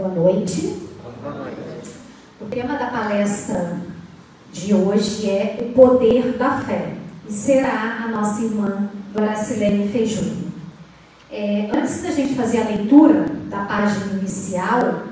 Boa 0.00 0.14
noite. 0.14 0.78
O 2.40 2.46
tema 2.46 2.78
da 2.78 2.86
palestra 2.86 3.76
de 4.50 4.72
hoje 4.72 5.28
é 5.28 5.58
o 5.60 5.74
poder 5.74 6.38
da 6.38 6.52
fé 6.52 6.94
e 7.28 7.30
será 7.30 8.04
a 8.04 8.08
nossa 8.08 8.42
irmã 8.42 8.88
Doracilene 9.12 9.92
Feijuni. 9.92 10.54
É, 11.30 11.68
antes 11.74 12.02
da 12.02 12.12
gente 12.12 12.34
fazer 12.34 12.62
a 12.62 12.68
leitura 12.68 13.26
da 13.50 13.66
página 13.66 14.18
inicial 14.18 15.02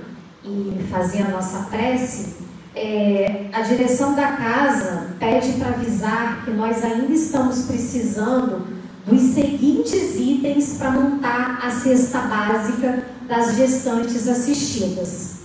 e 0.42 0.82
fazer 0.90 1.20
a 1.20 1.28
nossa 1.32 1.64
prece, 1.64 2.36
é, 2.74 3.44
a 3.52 3.60
direção 3.60 4.14
da 4.14 4.32
casa 4.32 5.08
pede 5.20 5.52
para 5.58 5.68
avisar 5.68 6.46
que 6.46 6.50
nós 6.50 6.82
ainda 6.82 7.12
estamos 7.12 7.66
precisando 7.66 8.66
dos 9.06 9.20
seguintes 9.34 10.16
itens 10.16 10.78
para 10.78 10.92
montar 10.92 11.60
a 11.62 11.70
cesta 11.70 12.20
básica 12.22 13.17
das 13.28 13.56
gestantes 13.56 14.26
assistidas. 14.26 15.38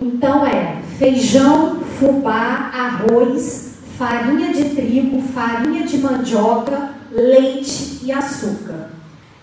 Então 0.00 0.44
é 0.44 0.82
feijão, 0.98 1.80
fubá, 1.98 2.70
arroz, 2.74 3.74
farinha 3.96 4.52
de 4.52 4.70
trigo, 4.74 5.22
farinha 5.22 5.86
de 5.86 5.98
mandioca, 5.98 6.90
leite 7.10 8.00
e 8.02 8.10
açúcar. 8.10 8.90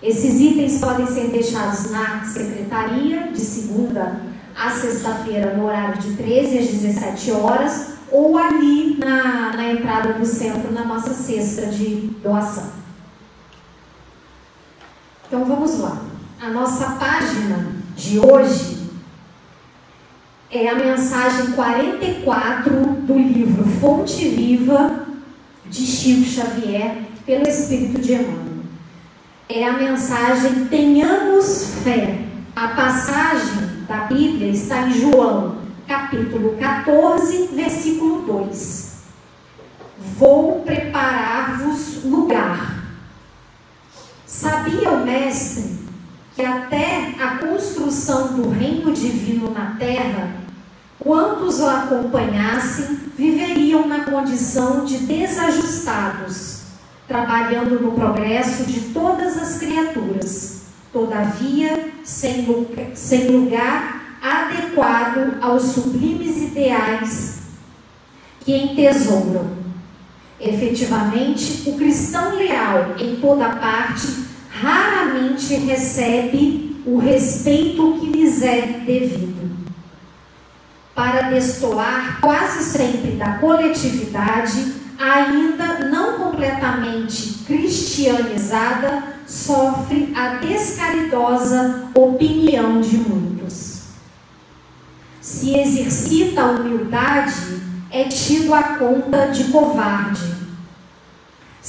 Esses 0.04 0.40
itens 0.40 0.80
podem 0.80 1.08
ser 1.08 1.30
deixados 1.30 1.92
na 1.92 2.26
secretaria 2.26 3.32
de 3.32 3.40
segunda 3.40 4.22
a 4.56 4.70
sexta-feira, 4.72 5.56
no 5.56 5.66
horário 5.66 5.98
de 6.02 6.16
13 6.16 6.58
às 6.58 6.68
17 6.68 7.32
horas, 7.32 7.94
ou 8.12 8.38
ali 8.38 8.98
na, 8.98 9.56
na 9.56 9.72
entrada 9.72 10.14
do 10.14 10.26
centro, 10.26 10.72
na 10.74 10.84
nossa 10.84 11.14
cesta 11.14 11.68
de 11.68 12.12
doação. 12.22 12.70
Então 15.28 15.46
vamos 15.46 15.80
lá. 15.80 16.02
A 16.42 16.50
nossa 16.50 16.92
página 16.92 17.79
de 18.00 18.18
hoje 18.18 18.78
é 20.50 20.70
a 20.70 20.76
mensagem 20.76 21.52
44 21.52 22.72
do 22.72 23.14
livro 23.14 23.66
Fonte 23.82 24.30
Viva 24.30 25.06
de 25.66 25.86
Chico 25.86 26.24
Xavier, 26.24 26.96
pelo 27.26 27.48
Espírito 27.48 28.00
de 28.00 28.14
Emmanuel. 28.14 28.64
É 29.50 29.68
a 29.68 29.74
mensagem 29.74 30.66
Tenhamos 30.68 31.82
fé. 31.84 32.20
A 32.56 32.70
passagem 32.70 33.84
da 33.88 34.06
Bíblia 34.06 34.50
está 34.50 34.88
em 34.88 34.94
João, 34.94 35.58
capítulo 35.86 36.56
14, 36.58 37.50
versículo 37.54 38.22
2. 38.22 38.98
Vou 40.18 40.62
preparar-vos 40.62 42.06
lugar. 42.06 42.82
Sabia 44.26 44.90
o 44.90 45.06
Mestre 45.06 45.89
que 46.40 46.46
até 46.46 47.16
a 47.20 47.38
construção 47.40 48.28
do 48.32 48.50
reino 48.50 48.94
divino 48.94 49.52
na 49.52 49.76
terra, 49.78 50.36
quantos 50.98 51.60
o 51.60 51.68
acompanhassem 51.68 52.98
viveriam 53.18 53.86
na 53.86 54.06
condição 54.06 54.86
de 54.86 55.00
desajustados, 55.00 56.62
trabalhando 57.10 57.82
no 57.82 57.92
progresso 57.92 58.64
de 58.64 58.80
todas 58.94 59.38
as 59.38 59.58
criaturas 59.58 60.62
todavia 60.94 61.92
sem, 62.06 62.48
sem 62.96 63.28
lugar 63.32 64.18
adequado 64.22 65.40
aos 65.42 65.64
sublimes 65.64 66.38
ideais 66.38 67.40
que 68.40 68.56
entesouram. 68.56 69.60
Efetivamente, 70.40 71.70
o 71.70 71.78
cristão 71.78 72.38
leal 72.38 72.96
em 72.98 73.18
toda 73.18 73.50
parte 73.50 74.29
raramente 74.62 75.56
recebe 75.56 76.82
o 76.86 76.98
respeito 76.98 77.98
que 78.00 78.08
lhes 78.08 78.42
é 78.42 78.62
devido. 78.86 79.50
Para 80.94 81.30
destoar 81.30 82.20
quase 82.20 82.64
sempre 82.64 83.12
da 83.12 83.34
coletividade, 83.38 84.74
ainda 84.98 85.90
não 85.90 86.18
completamente 86.18 87.46
cristianizada, 87.46 89.04
sofre 89.26 90.12
a 90.16 90.36
descaridosa 90.36 91.90
opinião 91.96 92.82
de 92.82 92.98
muitos. 92.98 93.84
Se 95.22 95.58
exercita 95.58 96.42
a 96.42 96.52
humildade, 96.52 97.62
é 97.92 98.04
tido 98.06 98.54
a 98.54 98.64
conta 98.64 99.28
de 99.28 99.46
covarde. 99.46 100.39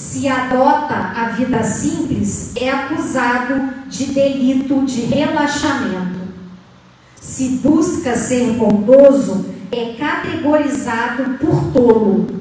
Se 0.01 0.27
adota 0.29 0.95
a 0.95 1.29
vida 1.37 1.63
simples, 1.63 2.53
é 2.57 2.71
acusado 2.71 3.89
de 3.89 4.07
delito 4.07 4.85
de 4.85 5.03
relaxamento. 5.03 6.21
Se 7.21 7.61
busca 7.63 8.17
ser 8.17 8.53
bondoso, 8.53 9.47
é 9.71 9.95
categorizado 9.99 11.39
por 11.39 11.73
tolo 11.73 12.41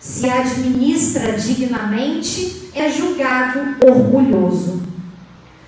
se 0.00 0.28
administra 0.30 1.32
dignamente, 1.32 2.70
é 2.74 2.90
julgado 2.90 3.76
orgulhoso. 3.86 4.82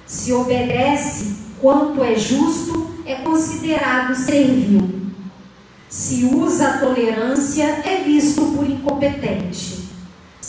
Se 0.07 0.33
obedece 0.33 1.37
quanto 1.61 2.03
é 2.03 2.17
justo, 2.17 2.91
é 3.05 3.17
considerado 3.17 4.15
servil. 4.15 5.03
Se 5.89 6.25
usa 6.25 6.79
tolerância, 6.79 7.65
é 7.85 8.03
visto 8.03 8.41
por 8.57 8.69
incompetente. 8.69 9.82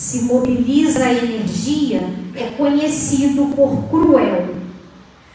Se 0.03 0.23
mobiliza 0.23 1.05
a 1.05 1.13
energia, 1.13 2.01
é 2.35 2.47
conhecido 2.57 3.45
por 3.55 3.85
cruel. 3.89 4.53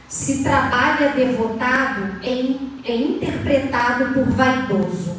Se 0.07 0.43
trabalha 0.43 1.15
devotado, 1.15 2.19
é, 2.23 2.55
é 2.85 2.95
interpretado 2.95 4.13
por 4.13 4.27
vaidoso. 4.27 5.17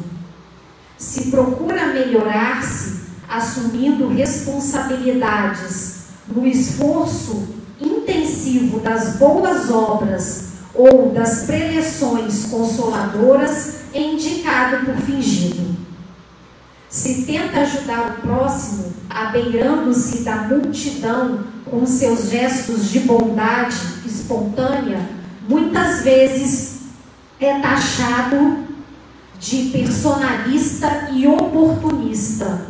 Se 0.96 1.32
procura 1.32 1.88
melhorar-se, 1.88 3.00
assumindo 3.28 4.06
responsabilidades 4.06 6.04
no 6.28 6.46
esforço 6.46 7.48
intensivo 7.80 8.78
das 8.78 9.16
boas 9.16 9.68
obras 9.68 10.50
ou 10.72 11.10
das 11.10 11.46
preleções 11.46 12.46
consoladoras, 12.46 13.80
é 13.92 14.00
indicado 14.00 14.86
por 14.86 14.94
fingido. 14.98 15.79
Se 16.90 17.22
tenta 17.22 17.60
ajudar 17.60 18.18
o 18.18 18.20
próximo, 18.20 18.92
abeirando-se 19.08 20.24
da 20.24 20.48
multidão 20.48 21.44
com 21.64 21.86
seus 21.86 22.28
gestos 22.28 22.90
de 22.90 22.98
bondade 23.00 23.76
espontânea, 24.04 25.08
muitas 25.48 26.02
vezes 26.02 26.80
é 27.38 27.60
taxado 27.60 28.64
de 29.38 29.70
personalista 29.70 31.10
e 31.12 31.28
oportunista, 31.28 32.66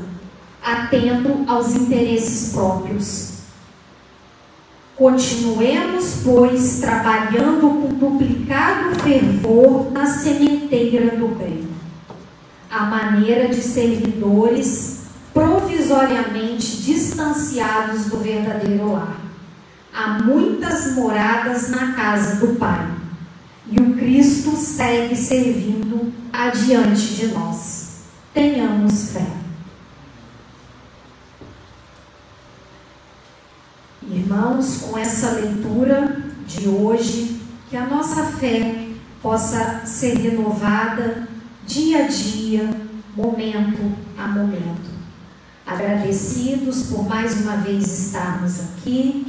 atento 0.63 1.43
aos 1.47 1.75
interesses 1.75 2.53
próprios. 2.53 3.31
Continuemos, 4.97 6.17
pois, 6.23 6.79
trabalhando 6.79 7.63
com 7.63 7.89
duplicado 7.95 9.01
fervor 9.01 9.91
na 9.91 10.05
sementeira 10.05 11.17
do 11.17 11.29
bem, 11.29 11.67
a 12.71 12.85
maneira 12.85 13.49
de 13.49 13.61
servidores 13.61 15.01
provisoriamente 15.35 16.83
distanciados 16.83 18.07
do 18.07 18.19
verdadeiro 18.19 18.93
lar. 18.93 19.21
Há 19.93 20.23
muitas 20.23 20.95
moradas 20.95 21.69
na 21.71 21.95
casa 21.95 22.37
do 22.37 22.55
Pai, 22.55 22.89
e 23.67 23.81
o 23.81 23.97
Cristo 23.97 24.57
segue 24.57 25.17
servindo 25.17 26.13
adiante 26.33 27.15
de 27.15 27.27
nós. 27.29 28.05
Tenhamos 28.33 29.11
fé. 29.11 29.27
Irmãos, 34.09 34.83
com 34.83 34.97
essa 34.97 35.33
leitura 35.33 36.25
de 36.47 36.69
hoje, 36.69 37.41
que 37.69 37.77
a 37.77 37.87
nossa 37.87 38.25
fé 38.25 38.87
possa 39.23 39.83
ser 39.85 40.17
renovada 40.17 41.29
dia 41.71 42.05
a 42.05 42.09
dia, 42.09 42.69
momento 43.17 43.97
a 44.19 44.27
momento. 44.27 44.91
Agradecidos 45.65 46.89
por 46.89 47.09
mais 47.09 47.43
uma 47.43 47.59
vez 47.59 47.87
estarmos 48.07 48.59
aqui, 48.61 49.25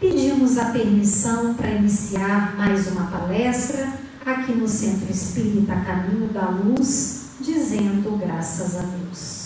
pedimos 0.00 0.56
a 0.56 0.66
permissão 0.66 1.52
para 1.52 1.70
iniciar 1.70 2.56
mais 2.56 2.86
uma 2.86 3.08
palestra 3.08 3.92
aqui 4.24 4.52
no 4.52 4.66
Centro 4.66 5.12
Espírita 5.12 5.74
Caminho 5.84 6.28
da 6.28 6.48
Luz, 6.48 7.32
dizendo 7.38 8.18
graças 8.18 8.74
a 8.76 8.80
Deus. 8.80 9.41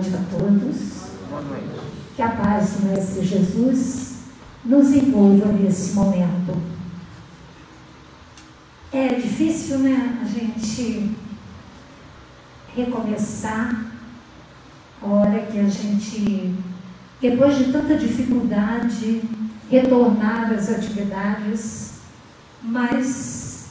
Noite 0.00 0.14
a 0.14 0.38
todos. 0.38 1.10
Que 2.16 2.22
a 2.22 2.30
paz 2.30 2.72
do 2.72 2.86
Mestre 2.88 3.24
Jesus 3.24 4.22
nos 4.64 4.88
envolva 4.92 5.52
nesse 5.52 5.92
momento. 5.92 6.56
É 8.92 9.14
difícil, 9.14 9.78
né, 9.80 10.18
a 10.20 10.24
gente 10.24 11.14
recomeçar 12.74 13.86
a 15.02 15.06
hora 15.06 15.46
que 15.46 15.58
a 15.58 15.68
gente, 15.68 16.54
depois 17.20 17.56
de 17.56 17.72
tanta 17.72 17.96
dificuldade, 17.96 19.22
retornar 19.70 20.52
às 20.52 20.68
atividades, 20.68 22.00
mas 22.62 23.68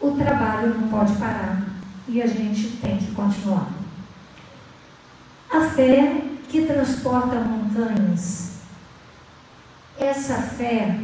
o 0.00 0.12
trabalho 0.12 0.78
não 0.78 0.88
pode 0.88 1.14
parar 1.16 1.66
e 2.08 2.22
a 2.22 2.26
gente 2.26 2.76
tem 2.80 2.98
que 2.98 3.10
continuar. 3.12 3.81
Fé 5.70 6.22
que 6.48 6.66
transporta 6.66 7.36
montanhas. 7.36 8.52
Essa 9.98 10.34
fé, 10.34 11.00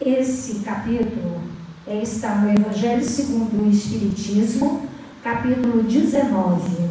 esse 0.00 0.60
capítulo, 0.60 1.40
está 1.86 2.36
no 2.36 2.50
Evangelho 2.50 3.02
segundo 3.02 3.64
o 3.64 3.70
Espiritismo, 3.70 4.86
capítulo 5.22 5.82
19. 5.82 6.90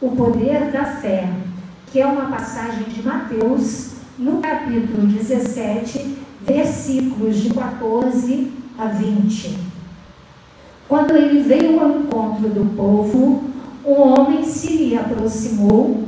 O 0.00 0.10
poder 0.10 0.70
da 0.70 0.84
fé, 0.84 1.32
que 1.90 2.00
é 2.00 2.06
uma 2.06 2.30
passagem 2.30 2.84
de 2.84 3.02
Mateus, 3.02 3.92
no 4.18 4.40
capítulo 4.40 5.06
17, 5.06 6.18
versículos 6.42 7.36
de 7.38 7.54
14 7.54 8.52
a 8.78 8.86
20. 8.86 9.58
Quando 10.88 11.16
ele 11.16 11.42
veio 11.42 11.80
ao 11.80 12.00
encontro 12.00 12.48
do 12.48 12.76
povo, 12.76 13.49
um 13.90 14.00
homem 14.00 14.44
se 14.44 14.68
lhe 14.68 14.96
aproximou 14.96 16.04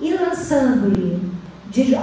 e 0.00 0.14
lançando-lhe 0.14 1.18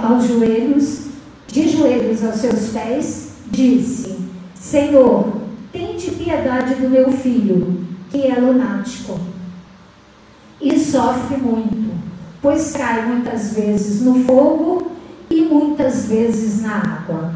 aos 0.02 0.26
joelhos, 0.26 1.06
de 1.46 1.68
joelhos 1.68 2.22
aos 2.24 2.36
seus 2.36 2.68
pés, 2.68 3.32
disse: 3.50 4.18
Senhor, 4.54 5.40
tende 5.72 6.10
piedade 6.10 6.74
do 6.74 6.90
meu 6.90 7.10
filho, 7.10 7.84
que 8.10 8.26
é 8.26 8.34
lunático 8.38 9.18
e 10.60 10.78
sofre 10.78 11.36
muito, 11.36 11.94
pois 12.42 12.72
cai 12.72 13.06
muitas 13.06 13.54
vezes 13.54 14.02
no 14.02 14.24
fogo 14.24 14.92
e 15.30 15.42
muitas 15.42 16.06
vezes 16.06 16.62
na 16.62 16.76
água. 16.76 17.32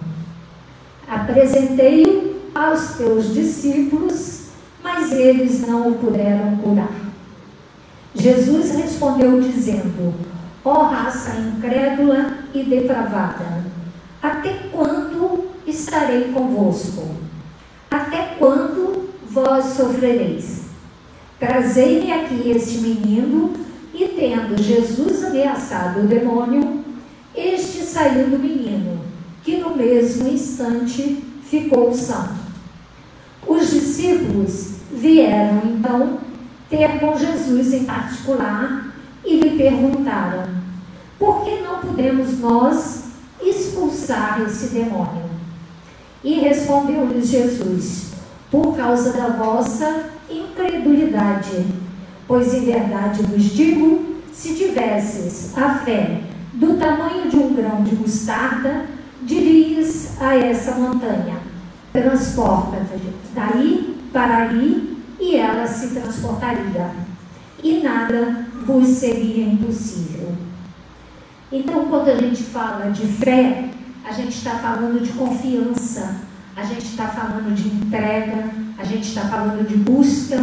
Apresentei-o 1.09 2.33
aos 2.55 2.97
teus 2.97 3.33
discípulos, 3.33 4.47
mas 4.83 5.13
eles 5.13 5.67
não 5.67 5.89
o 5.89 5.95
puderam 5.95 6.57
curar. 6.57 7.02
Jesus 8.15 8.73
respondeu 8.73 9.41
dizendo: 9.41 10.15
Ó 10.65 10.71
oh, 10.71 10.83
raça 10.85 11.35
incrédula 11.37 12.39
e 12.55 12.63
depravada, 12.63 13.65
até 14.23 14.51
quando 14.71 15.49
estarei 15.67 16.33
convosco? 16.33 17.17
Até 17.91 18.37
quando 18.39 19.11
vós 19.29 19.65
sofrereis? 19.65 20.63
Trazei-me 21.39 22.13
aqui 22.13 22.51
este 22.51 22.79
menino, 22.79 23.53
e 23.95 24.09
tendo 24.09 24.63
Jesus 24.63 25.25
ameaçado 25.25 26.01
o 26.01 26.07
demônio, 26.07 26.85
este 27.35 27.83
saiu 27.83 28.29
do 28.29 28.39
menino, 28.39 29.01
que 29.43 29.57
no 29.57 29.77
mesmo 29.77 30.29
instante 30.29 31.23
ficou 31.45 31.93
são. 31.93 32.29
Os 33.47 33.71
discípulos 33.71 34.77
vieram 34.93 35.63
então 35.67 36.19
ter 36.73 36.99
com 36.99 37.19
Jesus 37.19 37.75
em 37.75 37.85
particular 37.85 38.95
e 39.23 39.37
lhe 39.37 39.59
perguntaram: 39.59 40.49
por 41.19 41.45
que 41.45 41.61
não 41.61 41.81
podemos 41.81 42.39
nós 42.41 43.11
expulsar 43.43 44.41
esse 44.47 44.69
demônio? 44.69 45.31
E 46.25 46.41
respondeu-lhes 46.41 47.29
Jesus: 47.29 48.13
por 48.51 48.75
causa 48.75 49.13
da 49.13 49.29
vossa 49.29 50.07
incredulidade. 50.31 51.67
Pois 52.27 52.55
em 52.55 52.65
verdade 52.65 53.23
vos 53.25 53.43
digo: 53.43 54.17
se 54.33 54.55
tivesses 54.55 55.57
a 55.59 55.75
fé 55.75 56.23
do 56.55 56.79
tamanho 56.79 57.29
de 57.29 57.37
um 57.37 57.53
grão 57.53 57.85
de 57.85 57.95
mostarda, 57.95 58.87
dirias 59.21 60.17
a 60.23 60.35
essa 60.37 60.77
montanha: 60.77 61.37
transporta-te 61.93 62.99
daí 63.35 63.99
para 64.11 64.45
ali, 64.45 65.02
e 65.23 65.37
ela 65.37 65.65
se 65.69 65.95
transportaria, 65.95 66.91
e 67.63 67.81
nada 67.81 68.45
vos 68.67 68.89
seria 68.89 69.47
impossível. 69.47 70.35
Então, 71.53 71.87
quando 71.87 72.09
a 72.09 72.17
gente 72.17 72.43
fala 72.43 72.91
de 72.91 73.07
fé, 73.07 73.71
a 74.05 74.13
gente 74.13 74.37
está 74.37 74.57
falando 74.57 75.01
de 75.01 75.13
confiança, 75.13 76.23
a 76.57 76.65
gente 76.65 76.87
está 76.87 77.07
falando 77.07 77.55
de 77.55 77.69
entrega, 77.69 78.51
a 78.77 78.85
gente 78.85 79.07
está 79.07 79.23
falando 79.23 79.67
de 79.67 79.77
busca. 79.77 80.39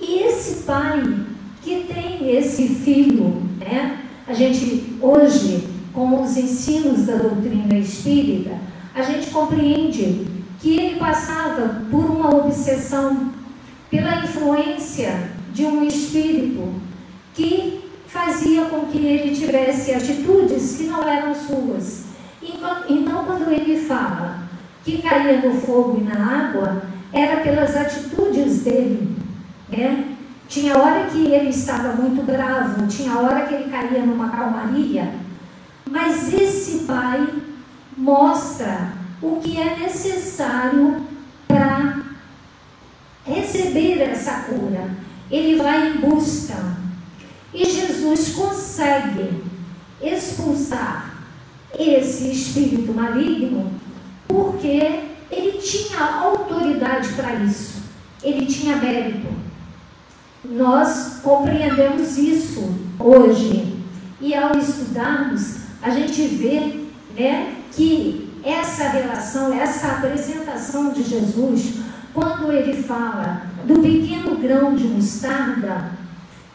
E 0.00 0.20
esse 0.20 0.62
pai 0.62 1.02
que 1.60 1.84
tem 1.84 2.34
esse 2.34 2.68
filho, 2.68 3.42
né? 3.58 4.00
A 4.26 4.32
gente 4.32 4.96
hoje, 5.02 5.68
com 5.92 6.22
os 6.22 6.36
ensinos 6.38 7.04
da 7.04 7.16
doutrina 7.16 7.76
espírita, 7.76 8.56
a 8.94 9.02
gente 9.02 9.30
compreende 9.30 10.26
que 10.58 10.78
ele 10.78 10.98
passava 10.98 11.82
por 11.90 12.06
uma 12.06 12.34
obsessão 12.34 13.33
pela 13.94 14.24
influência 14.24 15.30
de 15.52 15.64
um 15.64 15.84
espírito 15.84 16.74
que 17.32 17.88
fazia 18.08 18.64
com 18.64 18.86
que 18.86 18.98
ele 18.98 19.36
tivesse 19.36 19.92
atitudes 19.92 20.76
que 20.76 20.84
não 20.84 21.06
eram 21.08 21.32
suas. 21.32 22.06
Então, 22.88 23.24
quando 23.24 23.52
ele 23.52 23.78
fala 23.86 24.48
que 24.84 25.00
caía 25.00 25.40
no 25.40 25.60
fogo 25.60 26.00
e 26.00 26.02
na 26.02 26.48
água, 26.48 26.82
era 27.12 27.40
pelas 27.40 27.76
atitudes 27.76 28.64
dele. 28.64 29.16
Né? 29.68 30.16
Tinha 30.48 30.76
hora 30.76 31.06
que 31.06 31.26
ele 31.28 31.50
estava 31.50 31.92
muito 31.92 32.26
bravo, 32.26 32.88
tinha 32.88 33.16
hora 33.16 33.46
que 33.46 33.54
ele 33.54 33.70
caía 33.70 34.04
numa 34.04 34.28
calmaria, 34.30 35.14
mas 35.88 36.34
esse 36.34 36.80
pai 36.80 37.28
mostra 37.96 38.92
o 39.22 39.36
que 39.36 39.56
é 39.56 39.76
necessário 39.78 41.13
receber 43.26 44.00
essa 44.00 44.40
cura. 44.42 44.90
Ele 45.30 45.56
vai 45.56 45.88
em 45.88 45.96
busca. 45.98 46.54
E 47.52 47.64
Jesus 47.64 48.34
consegue 48.34 49.42
expulsar 50.02 51.14
esse 51.78 52.30
espírito 52.30 52.92
maligno 52.92 53.70
porque 54.28 55.00
ele 55.30 55.58
tinha 55.58 56.00
autoridade 56.00 57.08
para 57.14 57.34
isso, 57.34 57.82
ele 58.22 58.46
tinha 58.46 58.76
mérito. 58.76 59.28
Nós 60.44 61.20
compreendemos 61.22 62.18
isso 62.18 62.74
hoje 62.98 63.74
e 64.20 64.34
ao 64.34 64.56
estudarmos, 64.56 65.58
a 65.82 65.90
gente 65.90 66.26
vê 66.26 66.80
né, 67.16 67.56
que 67.72 68.30
essa 68.42 68.88
relação, 68.88 69.52
essa 69.52 69.88
apresentação 69.88 70.92
de 70.92 71.02
Jesus, 71.02 71.74
quando 72.14 72.52
ele 72.52 72.80
fala 72.80 73.42
do 73.64 73.80
pequeno 73.80 74.36
grão 74.36 74.76
de 74.76 74.84
mostarda, 74.84 75.90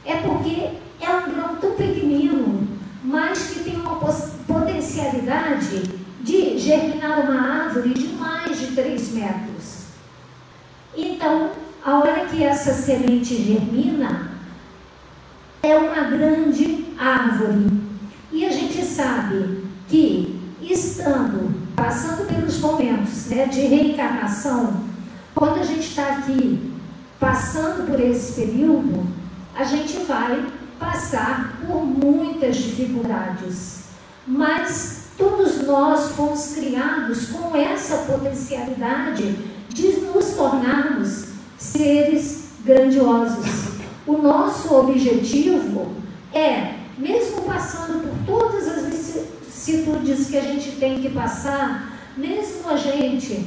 é 0.05 0.15
porque 0.15 0.69
é 1.01 1.09
um 1.09 1.31
grão 1.31 1.55
tão 1.57 1.71
pequenino, 1.73 2.67
mas 3.03 3.49
que 3.49 3.59
tem 3.65 3.75
uma 3.75 3.97
potencialidade 3.97 5.83
de 6.21 6.57
germinar 6.57 7.19
uma 7.19 7.65
árvore 7.65 7.93
de 7.93 8.07
mais 8.13 8.57
de 8.57 8.67
3 8.67 9.13
metros. 9.13 9.83
Então, 10.95 11.51
a 11.83 11.99
hora 11.99 12.25
que 12.25 12.43
essa 12.43 12.73
semente 12.73 13.35
germina, 13.35 14.29
é 15.61 15.75
uma 15.75 16.03
grande 16.05 16.85
árvore. 16.97 17.67
E 18.31 18.45
a 18.45 18.51
gente 18.51 18.83
sabe 18.83 19.65
que, 19.87 20.39
estando, 20.61 21.53
passando 21.75 22.27
pelos 22.27 22.59
momentos 22.59 23.27
né, 23.27 23.45
de 23.45 23.61
reencarnação, 23.61 24.88
quando 25.39 25.59
a 25.59 25.63
gente 25.63 25.87
está 25.87 26.09
aqui 26.09 26.73
passando 27.19 27.87
por 27.87 27.99
esse 27.99 28.33
período, 28.33 29.07
a 29.55 29.63
gente 29.63 29.99
vai 30.03 30.45
passar 30.77 31.59
por 31.65 31.83
muitas 31.83 32.57
dificuldades. 32.57 33.79
Mas 34.27 34.99
Todos 35.19 35.67
nós 35.67 36.13
fomos 36.13 36.53
criados 36.55 37.25
com 37.25 37.53
essa 37.53 37.97
potencialidade 38.09 39.35
de 39.67 39.87
nos 39.99 40.27
tornarmos 40.27 41.25
seres 41.57 42.51
grandiosos. 42.63 43.73
O 44.07 44.13
nosso 44.13 44.73
objetivo 44.73 45.91
é, 46.33 46.75
mesmo 46.97 47.41
passando 47.41 48.01
por 48.01 48.25
todas 48.25 48.65
as 48.65 48.85
vicissitudes 48.85 50.27
que 50.29 50.37
a 50.37 50.41
gente 50.41 50.77
tem 50.77 51.01
que 51.01 51.09
passar, 51.09 51.99
mesmo 52.15 52.69
a 52.69 52.77
gente 52.77 53.45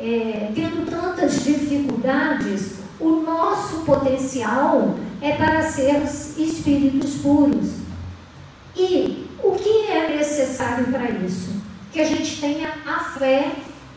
é, 0.00 0.50
tendo 0.54 0.90
tantas 0.90 1.44
dificuldades, 1.44 2.78
o 2.98 3.20
nosso 3.20 3.80
potencial 3.80 4.96
é 5.20 5.32
para 5.32 5.62
sermos 5.62 6.38
espíritos 6.38 7.16
puros. 7.16 7.72
E 8.74 9.28
o 9.42 9.52
que 9.52 9.90
é 9.90 10.16
necessário 10.16 10.86
para 10.86 11.10
isso? 11.10 11.60
Que 11.92 12.00
a 12.00 12.06
gente 12.06 12.40
tenha 12.40 12.72
a 12.86 13.00
fé 13.00 13.52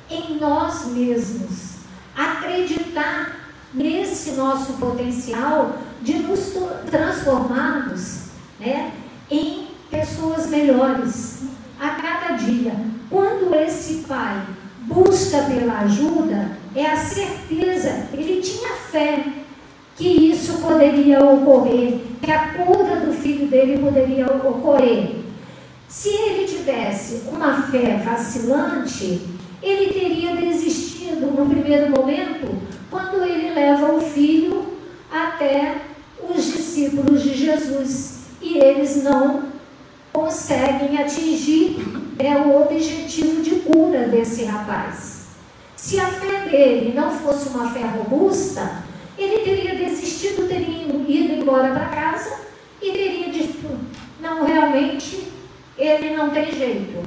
em 0.09 0.37
nós 0.39 0.87
mesmos, 0.87 1.77
acreditar 2.15 3.37
nesse 3.73 4.31
nosso 4.31 4.73
potencial 4.73 5.77
de 6.01 6.15
nos 6.15 6.53
transformarmos 6.91 8.25
né, 8.59 8.91
em 9.31 9.67
pessoas 9.89 10.47
melhores 10.47 11.43
a 11.79 11.89
cada 11.91 12.35
dia. 12.35 12.75
Quando 13.09 13.55
esse 13.55 14.03
pai 14.07 14.43
busca 14.87 15.43
pela 15.43 15.79
ajuda, 15.79 16.57
é 16.75 16.85
a 16.85 16.97
certeza, 16.97 18.07
ele 18.13 18.41
tinha 18.41 18.69
fé 18.91 19.23
que 19.95 20.07
isso 20.07 20.59
poderia 20.59 21.23
ocorrer, 21.23 21.99
que 22.21 22.31
a 22.31 22.53
cura 22.53 22.97
do 22.97 23.13
filho 23.13 23.47
dele 23.47 23.77
poderia 23.77 24.25
ocorrer. 24.25 25.17
Se 25.87 26.09
ele 26.09 26.47
tivesse 26.47 27.23
uma 27.31 27.61
fé 27.63 28.01
vacilante, 28.03 29.21
ele 29.61 29.93
teria 29.93 30.35
desistido 30.35 31.27
no 31.27 31.45
primeiro 31.47 31.91
momento, 31.91 32.57
quando 32.89 33.23
ele 33.23 33.53
leva 33.53 33.93
o 33.93 34.01
filho 34.01 34.65
até 35.11 35.75
os 36.29 36.43
discípulos 36.43 37.21
de 37.21 37.35
Jesus 37.35 38.23
e 38.41 38.57
eles 38.57 39.03
não 39.03 39.43
conseguem 40.11 40.97
atingir 40.97 41.77
é, 42.19 42.35
o 42.35 42.61
objetivo 42.61 43.32
desse 44.07 44.45
rapaz. 44.45 45.27
Se 45.75 45.99
a 45.99 46.07
fé 46.07 46.47
dele 46.49 46.93
não 46.95 47.11
fosse 47.11 47.49
uma 47.49 47.69
fé 47.71 47.81
robusta, 47.81 48.83
ele 49.17 49.43
teria 49.43 49.75
desistido, 49.75 50.47
teria 50.47 50.87
ido 50.87 51.33
embora 51.41 51.71
para 51.73 51.85
casa 51.87 52.37
e 52.81 52.91
teria 52.91 53.29
dito: 53.31 53.67
não, 54.21 54.45
realmente, 54.45 55.27
ele 55.77 56.15
não 56.15 56.29
tem 56.29 56.51
jeito. 56.51 57.03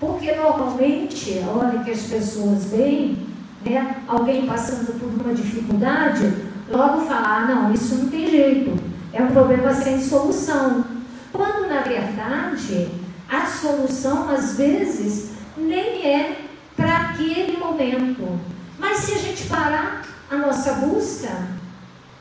Porque 0.00 0.32
normalmente, 0.32 1.40
a 1.46 1.50
hora 1.50 1.84
que 1.84 1.90
as 1.90 2.02
pessoas 2.02 2.64
veem 2.66 3.18
né, 3.64 3.96
alguém 4.06 4.46
passando 4.46 4.98
por 4.98 5.08
uma 5.08 5.34
dificuldade, 5.34 6.32
logo 6.68 7.02
falar: 7.06 7.42
ah, 7.42 7.54
não, 7.54 7.72
isso 7.72 7.96
não 7.96 8.08
tem 8.08 8.30
jeito, 8.30 8.82
é 9.12 9.22
um 9.22 9.28
problema 9.28 9.72
sem 9.72 10.00
solução. 10.00 10.84
Quando 11.32 11.68
na 11.68 11.80
verdade 11.80 12.88
a 13.28 13.46
solução 13.46 14.28
às 14.28 14.56
vezes 14.56 15.33
nem 15.64 16.06
é 16.06 16.36
para 16.76 16.96
aquele 16.96 17.56
momento. 17.56 18.40
Mas 18.78 18.98
se 18.98 19.14
a 19.14 19.18
gente 19.18 19.46
parar 19.46 20.06
a 20.30 20.36
nossa 20.36 20.74
busca, 20.74 21.48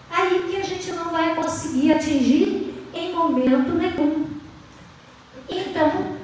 aí 0.09 0.43
que 0.50 0.57
a 0.57 0.63
gente 0.63 0.91
não 0.91 1.12
vai 1.12 1.35
conseguir 1.35 1.93
atingir 1.93 2.73
em 2.93 3.13
momento 3.13 3.73
nenhum. 3.73 4.27
Então, 5.50 6.17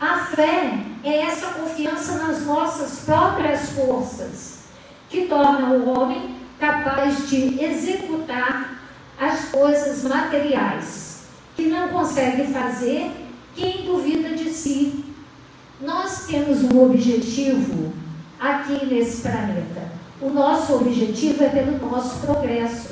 a 0.00 0.18
fé 0.18 0.78
é 1.02 1.22
essa 1.22 1.48
confiança 1.48 2.18
nas 2.18 2.44
nossas 2.44 3.00
próprias 3.04 3.70
forças, 3.70 4.60
que 5.08 5.26
torna 5.26 5.70
o 5.70 5.88
homem 5.88 6.36
capaz 6.58 7.28
de 7.28 7.62
executar 7.62 8.80
as 9.18 9.46
coisas 9.46 10.04
materiais, 10.04 11.24
que 11.56 11.64
não 11.64 11.88
consegue 11.88 12.52
fazer 12.52 13.10
quem 13.54 13.84
duvida 13.84 14.30
de 14.30 14.50
si. 14.50 15.04
Nós 15.80 16.26
temos 16.26 16.62
um 16.62 16.84
objetivo 16.84 17.90
aqui 18.38 18.84
nesse 18.84 19.22
planeta. 19.22 19.88
O 20.20 20.28
nosso 20.28 20.74
objetivo 20.74 21.42
é 21.42 21.48
pelo 21.48 21.78
nosso 21.90 22.20
progresso. 22.20 22.90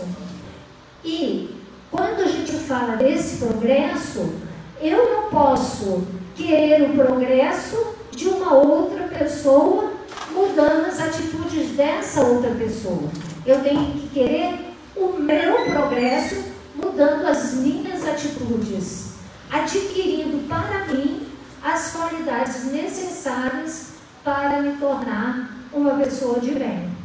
E 1.04 1.54
quando 1.90 2.22
a 2.22 2.26
gente 2.26 2.52
fala 2.52 2.96
desse 2.96 3.44
progresso, 3.44 4.32
eu 4.80 5.10
não 5.10 5.28
posso 5.28 6.06
querer 6.34 6.82
o 6.82 6.94
progresso 6.94 7.94
de 8.10 8.26
uma 8.26 8.54
outra 8.54 9.04
pessoa 9.08 9.92
mudando 10.32 10.86
as 10.86 10.98
atitudes 10.98 11.76
dessa 11.76 12.22
outra 12.22 12.52
pessoa. 12.52 13.10
Eu 13.44 13.62
tenho 13.62 13.84
que 13.92 14.08
querer 14.14 14.74
o 14.96 15.12
meu 15.18 15.66
progresso 15.66 16.42
mudando 16.74 17.26
as 17.26 17.52
minhas 17.52 18.08
atitudes, 18.08 19.12
adquirindo 19.50 20.48
para 20.48 20.86
mim 20.86 21.27
as 21.62 21.92
qualidades 21.92 22.64
necessárias 22.66 23.92
para 24.24 24.62
me 24.62 24.76
tornar 24.78 25.56
uma 25.72 25.94
pessoa 25.94 26.40
de 26.40 26.52
bem 26.52 26.98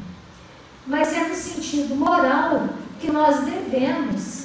mas 0.86 1.14
é 1.14 1.28
no 1.28 1.36
sentido 1.36 1.96
moral 1.96 2.68
que 3.00 3.10
nós 3.12 3.42
devemos 3.46 4.44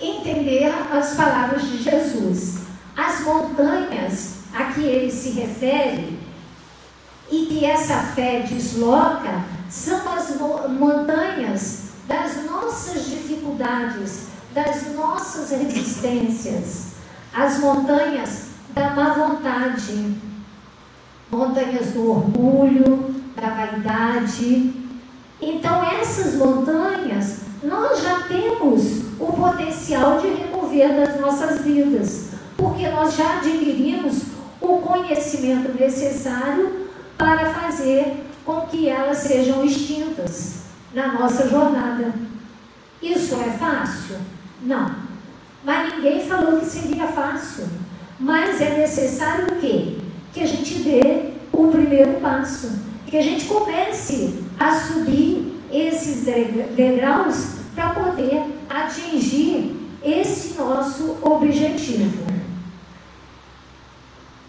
entender 0.00 0.72
as 0.92 1.14
palavras 1.14 1.62
de 1.62 1.82
Jesus. 1.82 2.58
As 2.96 3.20
montanhas 3.20 4.38
a 4.52 4.72
que 4.72 4.82
ele 4.82 5.10
se 5.10 5.30
refere 5.30 6.18
e 7.30 7.46
que 7.46 7.64
essa 7.64 7.96
fé 8.14 8.40
desloca 8.40 9.44
são 9.68 10.00
as 10.12 10.36
montanhas 10.70 11.88
das 12.06 12.44
nossas 12.44 13.04
dificuldades, 13.04 14.28
das 14.52 14.94
nossas 14.94 15.50
resistências, 15.50 16.92
as 17.32 17.58
montanhas 17.58 18.48
da 18.74 18.90
má 18.90 19.14
vontade, 19.14 20.16
montanhas 21.30 21.92
do 21.92 22.10
orgulho, 22.10 23.14
da 23.36 23.50
vaidade. 23.50 24.72
Então, 25.40 25.82
essas 25.84 26.34
montanhas, 26.34 27.40
nós 27.62 28.02
já 28.02 28.20
temos 28.22 29.02
o 29.18 29.32
potencial 29.32 30.20
de 30.20 30.28
remover 30.28 30.94
das 30.94 31.20
nossas 31.20 31.62
vidas, 31.62 32.30
porque 32.56 32.88
nós 32.88 33.14
já 33.14 33.36
adquirimos 33.36 34.22
o 34.60 34.78
conhecimento 34.78 35.78
necessário 35.78 36.88
para 37.16 37.52
fazer 37.52 38.24
com 38.44 38.62
que 38.62 38.88
elas 38.88 39.18
sejam 39.18 39.64
extintas 39.64 40.62
na 40.94 41.12
nossa 41.12 41.48
jornada. 41.48 42.12
Isso 43.02 43.34
é 43.34 43.50
fácil? 43.50 44.16
Não. 44.62 44.97
Mas 45.68 45.96
ninguém 45.96 46.26
falou 46.26 46.58
que 46.58 46.64
seria 46.64 47.06
fácil. 47.08 47.66
Mas 48.18 48.58
é 48.58 48.78
necessário 48.78 49.48
o 49.48 49.56
quê? 49.56 49.98
Que 50.32 50.40
a 50.40 50.46
gente 50.46 50.78
dê 50.78 51.32
o 51.52 51.68
primeiro 51.68 52.14
passo 52.22 52.72
que 53.06 53.18
a 53.18 53.22
gente 53.22 53.44
comece 53.44 54.44
a 54.58 54.74
subir 54.80 55.60
esses 55.70 56.24
degraus 56.74 57.56
para 57.74 57.90
poder 57.90 58.44
atingir 58.70 59.76
esse 60.02 60.56
nosso 60.56 61.18
objetivo. 61.20 62.26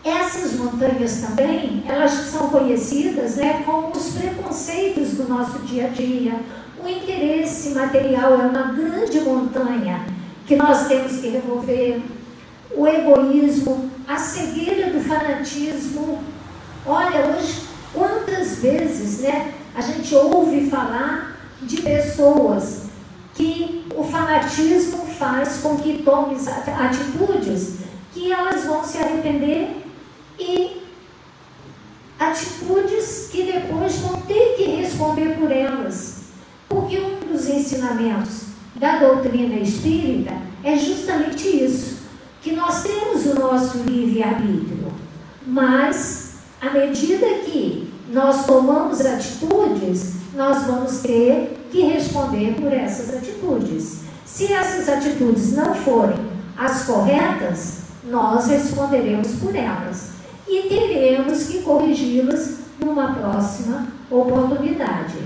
Essas 0.01 0.53
montanhas 0.53 1.19
também, 1.19 1.83
elas 1.85 2.11
são 2.11 2.49
conhecidas 2.49 3.35
né, 3.35 3.61
como 3.65 3.91
os 3.91 4.13
preconceitos 4.13 5.15
do 5.15 5.27
nosso 5.27 5.59
dia 5.59 5.87
a 5.87 5.89
dia. 5.89 6.39
O 6.81 6.87
interesse 6.87 7.71
material 7.71 8.39
é 8.39 8.45
uma 8.45 8.71
grande 8.71 9.19
montanha 9.19 10.17
que 10.49 10.57
nós 10.57 10.87
temos 10.89 11.13
que 11.21 11.29
remover. 11.29 12.01
O 12.75 12.85
egoísmo, 12.85 13.89
a 14.05 14.17
cegueira 14.17 14.91
do 14.91 14.99
fanatismo. 14.99 16.21
Olha, 16.85 17.27
hoje 17.27 17.69
Quantas 17.93 18.57
vezes 18.57 19.21
né, 19.21 19.53
a 19.75 19.81
gente 19.81 20.13
ouve 20.13 20.69
falar 20.69 21.37
de 21.61 21.81
pessoas 21.81 22.83
que 23.33 23.85
o 23.95 24.03
fanatismo 24.03 25.05
faz 25.17 25.57
com 25.61 25.77
que 25.77 26.03
tomem 26.03 26.37
atitudes 26.37 27.79
que 28.13 28.31
elas 28.31 28.65
vão 28.65 28.83
se 28.83 28.97
arrepender 28.97 29.83
e 30.37 30.83
atitudes 32.19 33.29
que 33.31 33.43
depois 33.43 33.97
vão 33.97 34.21
ter 34.21 34.55
que 34.55 34.63
responder 34.63 35.37
por 35.37 35.51
elas. 35.51 36.19
Porque 36.67 36.99
um 36.99 37.19
dos 37.31 37.49
ensinamentos 37.49 38.48
da 38.79 38.97
doutrina 38.97 39.55
espírita 39.59 40.33
é 40.63 40.77
justamente 40.77 41.47
isso, 41.47 41.99
que 42.41 42.53
nós 42.53 42.81
temos 42.81 43.25
o 43.25 43.35
nosso 43.35 43.79
livre-arbítrio, 43.79 44.93
mas 45.45 46.35
à 46.61 46.69
medida 46.69 47.25
que 47.45 47.91
nós 48.11 48.45
tomamos 48.45 49.01
atitudes, 49.05 50.13
nós 50.35 50.63
vamos 50.63 50.99
ter 50.99 51.59
que 51.69 51.81
responder 51.81 52.55
por 52.55 52.71
essas 52.71 53.15
atitudes. 53.15 53.99
Se 54.25 54.51
essas 54.51 54.87
atitudes 54.87 55.53
não 55.55 55.75
forem 55.75 56.17
as 56.57 56.85
corretas, 56.85 57.79
nós 58.05 58.47
responderemos 58.47 59.33
por 59.33 59.55
elas 59.55 60.11
e 60.47 60.63
teremos 60.69 61.43
que 61.43 61.61
corrigi-las 61.61 62.59
numa 62.79 63.13
próxima 63.13 63.87
oportunidade. 64.09 65.17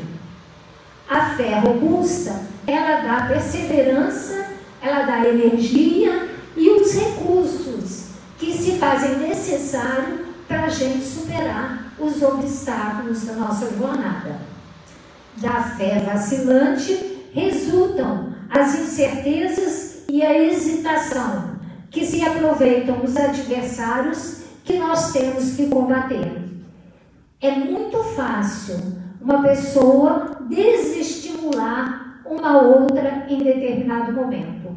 A 1.09 1.35
fé 1.35 1.59
robusta, 1.59 2.52
ela 2.65 3.01
dá 3.01 3.27
perseverança, 3.27 4.47
ela 4.81 5.03
dá 5.03 5.27
energia 5.27 6.29
e 6.55 6.69
os 6.69 6.93
recursos 6.93 8.05
que 8.37 8.53
se 8.53 8.73
fazem 8.73 9.17
necessário 9.17 10.25
para 10.47 10.65
a 10.65 10.69
gente 10.69 11.03
superar 11.03 11.93
os 11.99 12.21
obstáculos 12.21 13.25
da 13.25 13.33
nossa 13.33 13.71
jornada. 13.77 14.37
Da 15.37 15.63
fé 15.63 15.99
vacilante, 15.99 17.29
resultam 17.33 18.33
as 18.49 18.75
incertezas 18.75 20.03
e 20.07 20.21
a 20.21 20.37
hesitação 20.37 21.53
que 21.89 22.05
se 22.05 22.23
aproveitam 22.23 23.03
os 23.03 23.15
adversários 23.15 24.43
que 24.63 24.77
nós 24.77 25.11
temos 25.11 25.55
que 25.55 25.67
combater. 25.67 26.43
É 27.41 27.51
muito 27.51 27.97
fácil 28.15 28.77
uma 29.21 29.41
pessoa 29.41 30.37
desestimular 30.49 32.02
uma 32.25 32.61
outra 32.61 33.25
em 33.27 33.39
determinado 33.39 34.11
momento. 34.13 34.75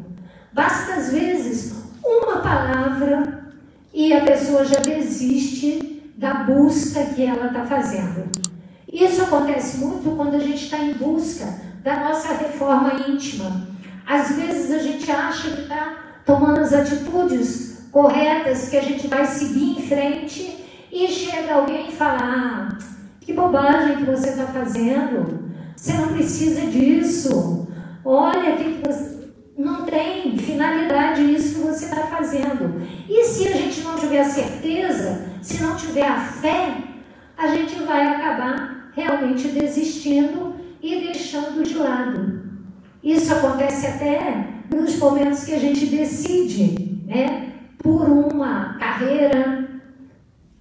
Basta, 0.53 0.93
às 0.93 1.11
vezes, 1.11 1.83
uma 2.03 2.37
palavra 2.37 3.51
e 3.93 4.13
a 4.13 4.21
pessoa 4.21 4.65
já 4.65 4.79
desiste 4.79 6.11
da 6.17 6.33
busca 6.45 7.03
que 7.05 7.25
ela 7.25 7.47
está 7.47 7.65
fazendo. 7.65 8.29
Isso 8.91 9.21
acontece 9.21 9.77
muito 9.77 10.15
quando 10.15 10.35
a 10.35 10.39
gente 10.39 10.63
está 10.63 10.77
em 10.77 10.93
busca 10.93 11.45
da 11.83 11.99
nossa 11.99 12.33
reforma 12.33 12.93
íntima. 13.07 13.67
Às 14.05 14.35
vezes 14.35 14.71
a 14.71 14.79
gente 14.79 15.09
acha 15.11 15.49
que 15.51 15.61
está 15.61 15.97
tomando 16.25 16.59
as 16.59 16.73
atitudes 16.73 17.87
corretas, 17.91 18.69
que 18.69 18.77
a 18.77 18.81
gente 18.81 19.07
vai 19.07 19.25
seguir 19.25 19.77
em 19.77 19.87
frente 19.87 20.65
e 20.91 21.07
chega 21.07 21.55
alguém 21.55 21.89
e 21.89 21.91
fala: 21.91 22.19
ah, 22.21 22.77
que 23.21 23.33
bobagem 23.33 23.97
que 23.97 24.03
você 24.03 24.29
está 24.29 24.47
fazendo, 24.47 25.46
você 25.77 25.93
não 25.93 26.07
precisa 26.07 26.61
disso. 26.61 27.67
Olha, 28.03 28.57
que 28.57 28.81
você... 28.83 29.29
não 29.57 29.85
tem 29.85 30.35
finalidade 30.37 31.33
isso 31.33 31.55
que 31.55 31.67
você 31.67 31.85
está 31.85 32.07
fazendo. 32.07 32.81
E 33.07 33.23
se 33.23 33.47
a 33.47 33.55
gente 33.55 33.81
não 33.81 33.95
tiver 33.95 34.23
certeza, 34.23 35.21
se 35.41 35.61
não 35.61 35.75
tiver 35.75 36.07
a 36.07 36.19
fé, 36.19 36.77
a 37.37 37.47
gente 37.47 37.75
vai 37.83 38.07
acabar 38.07 38.91
realmente 38.95 39.49
desistindo 39.49 40.55
e 40.81 41.01
deixando 41.01 41.63
de 41.63 41.75
lado. 41.75 42.41
Isso 43.03 43.31
acontece 43.31 43.85
até 43.85 44.47
nos 44.75 44.97
momentos 44.97 45.43
que 45.43 45.53
a 45.53 45.59
gente 45.59 45.85
decide, 45.85 47.03
né, 47.05 47.53
por 47.77 48.09
uma 48.09 48.73
carreira, 48.79 49.69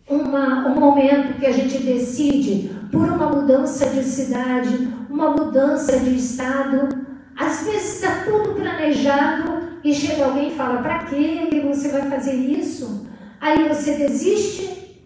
uma, 0.09 0.69
um 0.69 0.79
momento 0.79 1.39
que 1.39 1.47
a 1.47 1.53
gente 1.53 1.79
decide 1.79 2.71
por 2.93 3.09
uma 3.09 3.29
mudança 3.29 3.91
de 3.91 4.05
cidade, 4.05 4.89
uma 5.09 5.31
mudança 5.31 5.99
de 5.99 6.17
estado. 6.17 7.07
Às 7.37 7.65
vezes 7.65 7.97
está 7.97 8.25
tudo 8.25 8.55
planejado 8.55 9.79
e 9.85 9.93
chega 9.93 10.25
alguém 10.25 10.49
e 10.49 10.55
fala: 10.55 10.83
para 10.83 11.05
que 11.05 11.61
você 11.61 11.89
vai 11.89 12.09
fazer 12.11 12.35
isso? 12.35 13.07
Aí 13.41 13.69
você 13.69 13.97
desiste 13.97 14.97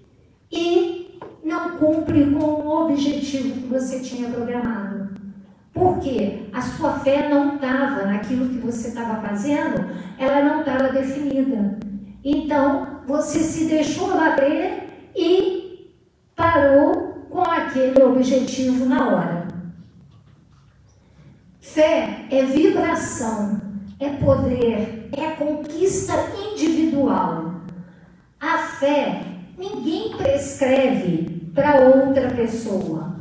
e 0.51 1.19
não 1.45 1.77
cumpre 1.77 2.31
com 2.31 2.45
o 2.45 2.85
objetivo 2.85 3.61
que 3.61 3.67
você 3.67 4.01
tinha 4.01 4.31
programado. 4.31 5.11
Porque 5.73 6.49
a 6.53 6.61
sua 6.61 6.93
fé 7.01 7.29
não 7.29 7.55
estava 7.55 8.05
naquilo 8.05 8.49
que 8.49 8.59
você 8.59 8.89
estava 8.89 9.21
fazendo, 9.27 9.91
ela 10.19 10.43
não 10.43 10.61
estava 10.61 10.89
definida. 10.93 11.79
Então, 12.25 13.01
você 13.07 13.39
se 13.39 13.67
deixou 13.67 14.09
bater 14.09 15.11
e 15.17 15.95
parou 16.37 17.27
com 17.31 17.43
aquele 17.43 18.03
objetivo 18.03 18.85
na 18.87 19.09
hora. 19.09 19.50
Fé 21.73 22.27
é 22.33 22.45
vibração, 22.47 23.61
é 24.01 24.09
poder, 24.09 25.09
é 25.17 25.31
conquista 25.37 26.15
individual. 26.53 27.61
A 28.41 28.59
fé 28.59 29.23
ninguém 29.57 30.17
prescreve 30.17 31.49
para 31.55 31.83
outra 31.83 32.29
pessoa. 32.31 33.21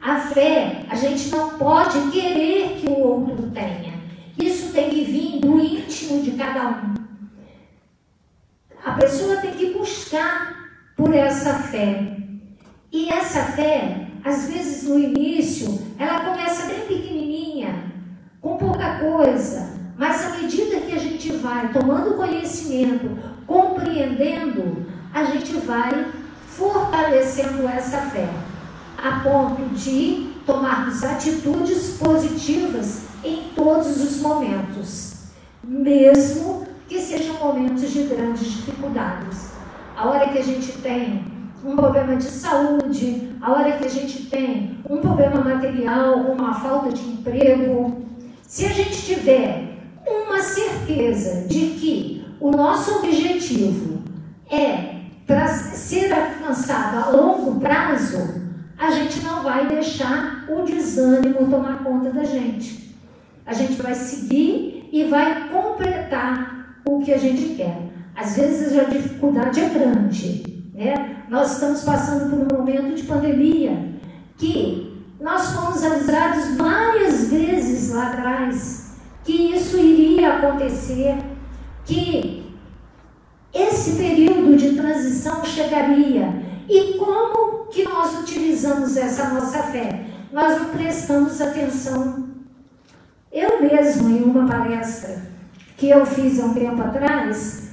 A 0.00 0.20
fé, 0.20 0.84
a 0.88 0.94
gente 0.94 1.28
não 1.30 1.58
pode 1.58 2.12
querer 2.12 2.76
que 2.78 2.86
o 2.86 3.00
outro 3.00 3.50
tenha. 3.50 3.94
Isso 4.40 4.72
tem 4.72 4.88
que 4.88 5.02
vir 5.02 5.40
do 5.40 5.58
íntimo 5.58 6.22
de 6.22 6.30
cada 6.32 6.68
um. 6.68 6.94
A 8.84 8.92
pessoa 8.92 9.38
tem 9.38 9.54
que 9.54 9.72
buscar 9.72 10.54
por 10.96 11.12
essa 11.12 11.54
fé. 11.54 12.16
E 12.92 13.08
essa 13.08 13.42
fé, 13.42 14.05
às 14.26 14.48
vezes 14.48 14.82
no 14.82 14.98
início, 14.98 15.78
ela 15.96 16.18
começa 16.18 16.66
bem 16.66 16.80
pequenininha, 16.80 17.84
com 18.40 18.56
pouca 18.56 18.98
coisa, 18.98 19.70
mas 19.96 20.24
à 20.26 20.30
medida 20.38 20.80
que 20.80 20.92
a 20.92 20.98
gente 20.98 21.30
vai 21.34 21.72
tomando 21.72 22.16
conhecimento, 22.16 23.08
compreendendo, 23.46 24.84
a 25.14 25.24
gente 25.26 25.52
vai 25.58 26.10
fortalecendo 26.48 27.68
essa 27.68 27.98
fé 27.98 28.28
a 28.98 29.20
ponto 29.20 29.62
de 29.74 30.32
tomarmos 30.44 31.04
atitudes 31.04 31.96
positivas 31.96 33.02
em 33.22 33.50
todos 33.54 34.02
os 34.02 34.20
momentos, 34.20 35.14
mesmo 35.62 36.66
que 36.88 36.98
sejam 36.98 37.38
momentos 37.38 37.92
de 37.92 38.02
grandes 38.02 38.52
dificuldades. 38.54 39.52
A 39.96 40.08
hora 40.08 40.28
que 40.28 40.38
a 40.38 40.42
gente 40.42 40.72
tem 40.78 41.35
um 41.64 41.76
problema 41.76 42.16
de 42.16 42.24
saúde, 42.24 43.32
a 43.40 43.52
hora 43.52 43.72
que 43.72 43.84
a 43.84 43.90
gente 43.90 44.26
tem 44.26 44.78
um 44.88 44.98
problema 44.98 45.42
material, 45.42 46.16
uma 46.20 46.54
falta 46.54 46.92
de 46.92 47.02
emprego, 47.02 48.06
se 48.42 48.66
a 48.66 48.68
gente 48.68 49.02
tiver 49.02 49.76
uma 50.06 50.40
certeza 50.40 51.46
de 51.48 51.60
que 51.78 52.24
o 52.40 52.50
nosso 52.50 52.98
objetivo 52.98 54.02
é 54.50 54.96
para 55.26 55.48
ser 55.48 56.12
alcançado 56.12 56.98
a 56.98 57.10
longo 57.10 57.58
prazo, 57.58 58.42
a 58.78 58.90
gente 58.90 59.20
não 59.24 59.42
vai 59.42 59.66
deixar 59.66 60.44
o 60.48 60.62
desânimo 60.62 61.50
tomar 61.50 61.82
conta 61.82 62.10
da 62.10 62.22
gente. 62.22 62.94
A 63.44 63.52
gente 63.52 63.80
vai 63.80 63.94
seguir 63.94 64.88
e 64.92 65.04
vai 65.04 65.48
completar 65.48 66.80
o 66.84 67.00
que 67.00 67.12
a 67.12 67.18
gente 67.18 67.54
quer. 67.54 67.78
Às 68.14 68.36
vezes 68.36 68.78
a 68.78 68.84
dificuldade 68.84 69.60
é 69.60 69.68
grande. 69.68 70.55
Né? 70.76 71.24
Nós 71.30 71.52
estamos 71.52 71.82
passando 71.84 72.28
por 72.28 72.52
um 72.52 72.58
momento 72.58 72.94
de 72.94 73.04
pandemia 73.04 73.94
que 74.36 75.02
nós 75.18 75.52
fomos 75.52 75.82
avisados 75.82 76.54
várias 76.54 77.28
vezes 77.28 77.94
lá 77.94 78.08
atrás 78.08 78.94
que 79.24 79.54
isso 79.54 79.78
iria 79.78 80.34
acontecer, 80.34 81.16
que 81.86 82.54
esse 83.54 83.92
período 83.92 84.54
de 84.54 84.76
transição 84.76 85.42
chegaria 85.46 86.28
e 86.68 86.98
como 86.98 87.68
que 87.68 87.82
nós 87.82 88.20
utilizamos 88.20 88.98
essa 88.98 89.30
nossa 89.30 89.62
fé? 89.62 90.04
Nós 90.30 90.60
não 90.60 90.68
prestamos 90.68 91.40
atenção. 91.40 92.28
Eu 93.32 93.62
mesmo, 93.62 94.10
em 94.10 94.22
uma 94.22 94.46
palestra 94.46 95.22
que 95.78 95.88
eu 95.88 96.04
fiz 96.04 96.38
há 96.38 96.44
um 96.44 96.54
tempo 96.54 96.82
atrás, 96.82 97.70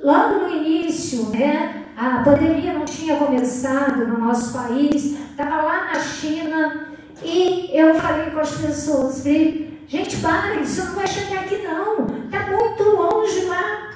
logo 0.00 0.44
no 0.44 0.56
início, 0.56 1.30
né, 1.30 1.85
a 1.96 2.22
pandemia 2.22 2.74
não 2.74 2.84
tinha 2.84 3.16
começado 3.16 4.06
no 4.06 4.18
nosso 4.18 4.52
país, 4.52 5.18
estava 5.30 5.62
lá 5.62 5.86
na 5.86 6.00
China, 6.00 6.88
e 7.24 7.70
eu 7.72 7.94
falei 7.94 8.30
com 8.30 8.40
as 8.40 8.52
pessoas, 8.52 9.24
gente, 9.24 10.18
para, 10.18 10.56
isso 10.56 10.84
não 10.84 10.94
vai 10.94 11.06
chegar 11.06 11.44
aqui 11.44 11.62
não, 11.62 12.06
está 12.26 12.46
muito 12.50 12.82
longe 12.82 13.46
lá. 13.46 13.90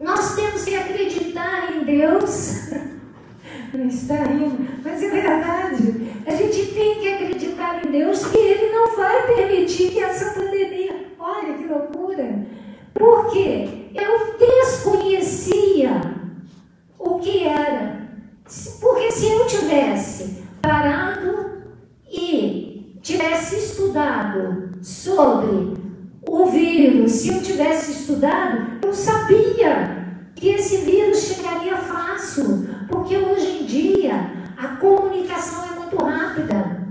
Nós 0.00 0.34
temos 0.36 0.64
que 0.64 0.74
acreditar 0.74 1.72
em 1.74 1.84
Deus. 1.84 2.70
não 3.74 3.88
está 3.88 4.14
rindo, 4.24 4.66
mas 4.82 5.02
é 5.02 5.10
verdade. 5.10 6.12
A 6.26 6.30
gente 6.30 6.66
tem 6.72 7.00
que 7.00 7.12
acreditar 7.12 7.86
em 7.86 7.90
Deus 7.90 8.26
que 8.26 8.38
Ele 8.38 8.72
não 8.72 8.96
vai 8.96 9.34
permitir 9.34 9.90
que 9.90 10.02
essa 10.02 10.32
pandemia. 10.32 11.06
Olha 11.18 11.54
que 11.54 11.64
loucura! 11.64 12.46
Porque 12.94 13.90
eu 13.94 14.38
desconhecia 14.38 16.00
o 16.98 17.18
que 17.18 17.46
era. 17.46 18.06
Porque 18.80 19.10
se 19.10 19.26
eu 19.26 19.46
tivesse 19.46 20.44
parado 20.62 21.62
e 22.10 22.98
tivesse 23.02 23.56
estudado 23.56 24.72
sobre 24.82 25.74
o 26.28 26.46
vírus, 26.46 27.12
se 27.12 27.28
eu 27.28 27.42
tivesse 27.42 27.92
estudado, 27.92 28.78
eu 28.84 28.92
sabia 28.92 29.96
que 30.34 30.48
esse 30.48 30.78
vírus 30.78 31.22
chegaria 31.22 31.76
fácil, 31.76 32.68
porque 32.88 33.16
hoje 33.16 33.62
em 33.62 33.66
dia 33.66 34.14
a 34.56 34.68
comunicação 34.76 35.64
é 35.64 35.80
muito 35.80 35.96
rápida. 35.96 36.86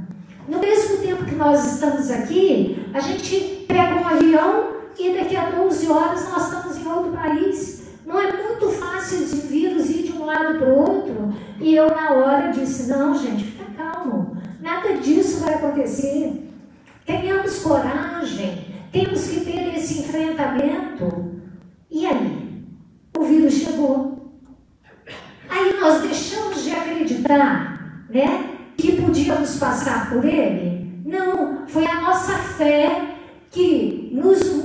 No 0.48 0.60
mesmo 0.60 0.98
tempo 0.98 1.26
que 1.26 1.36
nós 1.36 1.74
estamos 1.74 2.12
aqui, 2.12 2.86
a 2.94 3.00
gente 3.00 3.66
pega 3.68 3.96
um 3.96 4.08
avião 4.08 4.76
e 4.98 5.14
daqui 5.14 5.36
a 5.36 5.50
12 5.50 5.88
horas 5.88 6.30
nós 6.30 6.48
estamos 6.48 6.78
em 6.78 6.88
outro 6.88 7.12
país. 7.12 7.86
Não 8.06 8.20
é 8.20 8.32
muito 8.32 8.70
fácil 8.70 9.24
esse 9.24 9.48
vírus 9.48 9.90
ir 9.90 10.04
de 10.04 10.14
um 10.14 10.26
lado 10.26 10.60
para 10.60 10.70
o 10.70 10.78
outro. 10.78 11.34
E 11.60 11.76
eu, 11.76 11.90
na 11.90 12.12
hora, 12.12 12.52
disse: 12.52 12.88
não, 12.88 13.18
gente, 13.18 13.44
fica 13.44 13.66
calmo. 13.76 14.38
Nada 14.62 14.94
disso 14.98 15.44
vai 15.44 15.56
acontecer. 15.56 16.50
Tenhamos 17.06 17.60
coragem. 17.60 18.66
Temos 18.92 19.28
que 19.28 19.42
ter 19.42 19.76
esse 19.76 20.00
enfrentamento. 20.00 21.32
E 21.90 22.06
aí? 22.06 22.66
O 23.18 23.24
vírus 23.24 23.54
chegou. 23.56 24.34
Aí 25.50 25.80
nós 25.80 26.02
deixamos 26.02 26.64
de 26.64 26.72
acreditar, 26.72 28.06
né, 28.10 28.56
que 28.78 29.02
podíamos 29.02 29.58
passar 29.58 30.10
por 30.10 30.26
ele? 30.26 31.02
Não, 31.06 31.68
foi 31.68 31.86
a 31.86 32.02
nossa 32.02 32.34
fé 32.34 33.16
que 33.52 34.10
nos 34.12 34.56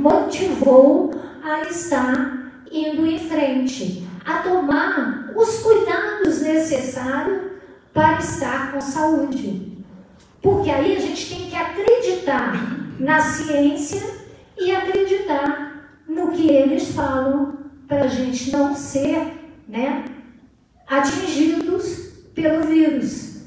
motivou 0.00 1.10
a 1.42 1.60
estar 1.80 2.64
indo 2.70 3.06
em 3.06 3.18
frente, 3.18 4.06
a 4.24 4.38
tomar 4.38 5.32
os 5.34 5.58
cuidados 5.60 6.40
necessários 6.40 7.52
para 7.92 8.18
estar 8.18 8.72
com 8.72 8.80
saúde. 8.80 9.78
Porque 10.42 10.70
aí 10.70 10.96
a 10.96 11.00
gente 11.00 11.34
tem 11.34 11.50
que 11.50 11.56
acreditar 11.56 12.54
na 12.98 13.20
ciência 13.20 14.02
e 14.58 14.70
acreditar 14.70 16.00
no 16.08 16.28
que 16.32 16.48
eles 16.48 16.94
falam 16.94 17.58
para 17.88 18.04
a 18.04 18.08
gente 18.08 18.52
não 18.52 18.74
ser 18.74 19.32
né, 19.66 20.04
atingidos 20.86 22.12
pelo 22.34 22.64
vírus. 22.64 23.42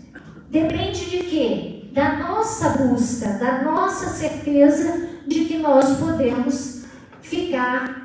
Depende 0.50 1.10
de 1.10 1.18
quê? 1.20 1.90
Da 1.94 2.18
nossa 2.18 2.70
busca, 2.70 3.28
da 3.34 3.64
nossa 3.64 4.10
certeza 4.10 5.08
de 5.26 5.46
que 5.46 5.58
nós 5.58 5.98
podemos 5.98 6.86
ficar 7.22 8.03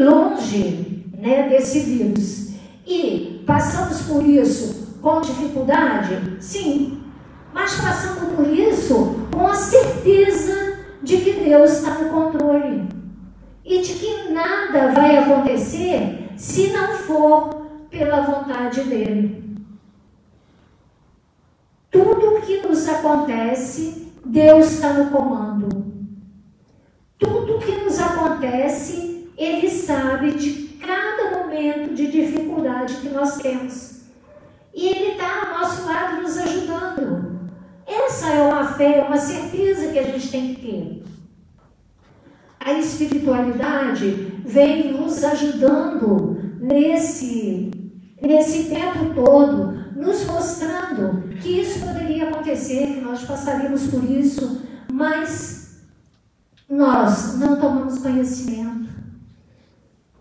longe 0.00 1.04
né, 1.18 1.48
desse 1.48 1.80
vírus. 1.80 2.50
E 2.86 3.42
passamos 3.46 4.02
por 4.02 4.24
isso 4.24 4.98
com 5.00 5.20
dificuldade? 5.20 6.36
Sim. 6.40 7.02
Mas 7.52 7.80
passando 7.80 8.36
por 8.36 8.46
isso 8.46 9.16
com 9.32 9.46
a 9.46 9.54
certeza 9.54 10.78
de 11.02 11.18
que 11.18 11.32
Deus 11.32 11.72
está 11.72 11.98
no 11.98 12.10
controle. 12.10 12.88
E 13.64 13.80
de 13.80 13.94
que 13.94 14.32
nada 14.32 14.92
vai 14.92 15.16
acontecer 15.18 16.30
se 16.36 16.68
não 16.68 16.94
for 16.94 17.66
pela 17.90 18.20
vontade 18.22 18.82
dele. 18.82 19.44
Tudo 21.90 22.40
que 22.40 22.60
nos 22.66 22.88
acontece, 22.88 24.12
Deus 24.24 24.72
está 24.72 24.92
no 24.94 25.10
comando. 25.10 25.94
Tudo 27.18 27.58
que 27.58 27.76
nos 27.84 28.00
acontece, 28.00 29.13
Ele 29.36 29.68
sabe 29.68 30.32
de 30.32 30.78
cada 30.78 31.38
momento 31.38 31.94
de 31.94 32.06
dificuldade 32.10 32.96
que 32.96 33.08
nós 33.08 33.36
temos. 33.38 34.02
E 34.74 34.88
Ele 34.88 35.12
está 35.12 35.40
ao 35.40 35.60
nosso 35.60 35.86
lado 35.86 36.22
nos 36.22 36.36
ajudando. 36.36 37.50
Essa 37.86 38.30
é 38.30 38.42
uma 38.42 38.64
fé, 38.74 39.04
uma 39.06 39.16
certeza 39.16 39.92
que 39.92 39.98
a 39.98 40.02
gente 40.02 40.30
tem 40.30 40.54
que 40.54 40.60
ter. 40.60 41.04
A 42.60 42.72
espiritualidade 42.74 44.32
vem 44.44 44.92
nos 44.92 45.22
ajudando 45.22 46.54
nesse, 46.60 47.70
nesse 48.20 48.70
tempo 48.70 49.14
todo, 49.14 49.84
nos 49.96 50.24
mostrando 50.24 51.28
que 51.40 51.60
isso 51.60 51.84
poderia 51.84 52.30
acontecer, 52.30 52.86
que 52.86 53.00
nós 53.00 53.22
passaríamos 53.24 53.86
por 53.88 54.02
isso, 54.04 54.62
mas 54.90 55.84
nós 56.68 57.38
não 57.38 57.60
tomamos 57.60 57.98
conhecimento. 57.98 58.88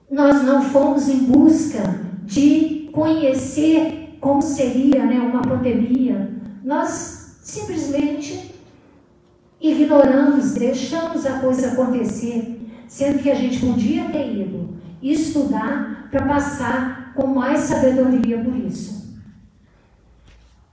Nós 0.09 0.43
não 0.43 0.61
fomos 0.61 1.09
em 1.09 1.19
busca 1.25 1.81
de 2.23 2.89
conhecer 2.91 4.17
como 4.19 4.41
seria 4.41 5.05
né, 5.05 5.19
uma 5.19 5.41
pandemia. 5.41 6.31
Nós 6.63 7.37
simplesmente 7.41 8.55
ignoramos, 9.59 10.53
deixamos 10.53 11.25
a 11.25 11.39
coisa 11.39 11.71
acontecer, 11.71 12.61
sendo 12.87 13.19
que 13.19 13.31
a 13.31 13.35
gente 13.35 13.59
podia 13.59 14.05
ter 14.05 14.35
ido 14.35 14.77
estudar 15.01 16.07
para 16.09 16.25
passar 16.25 17.13
com 17.15 17.27
mais 17.27 17.61
sabedoria 17.61 18.37
por 18.41 18.55
isso. 18.55 19.03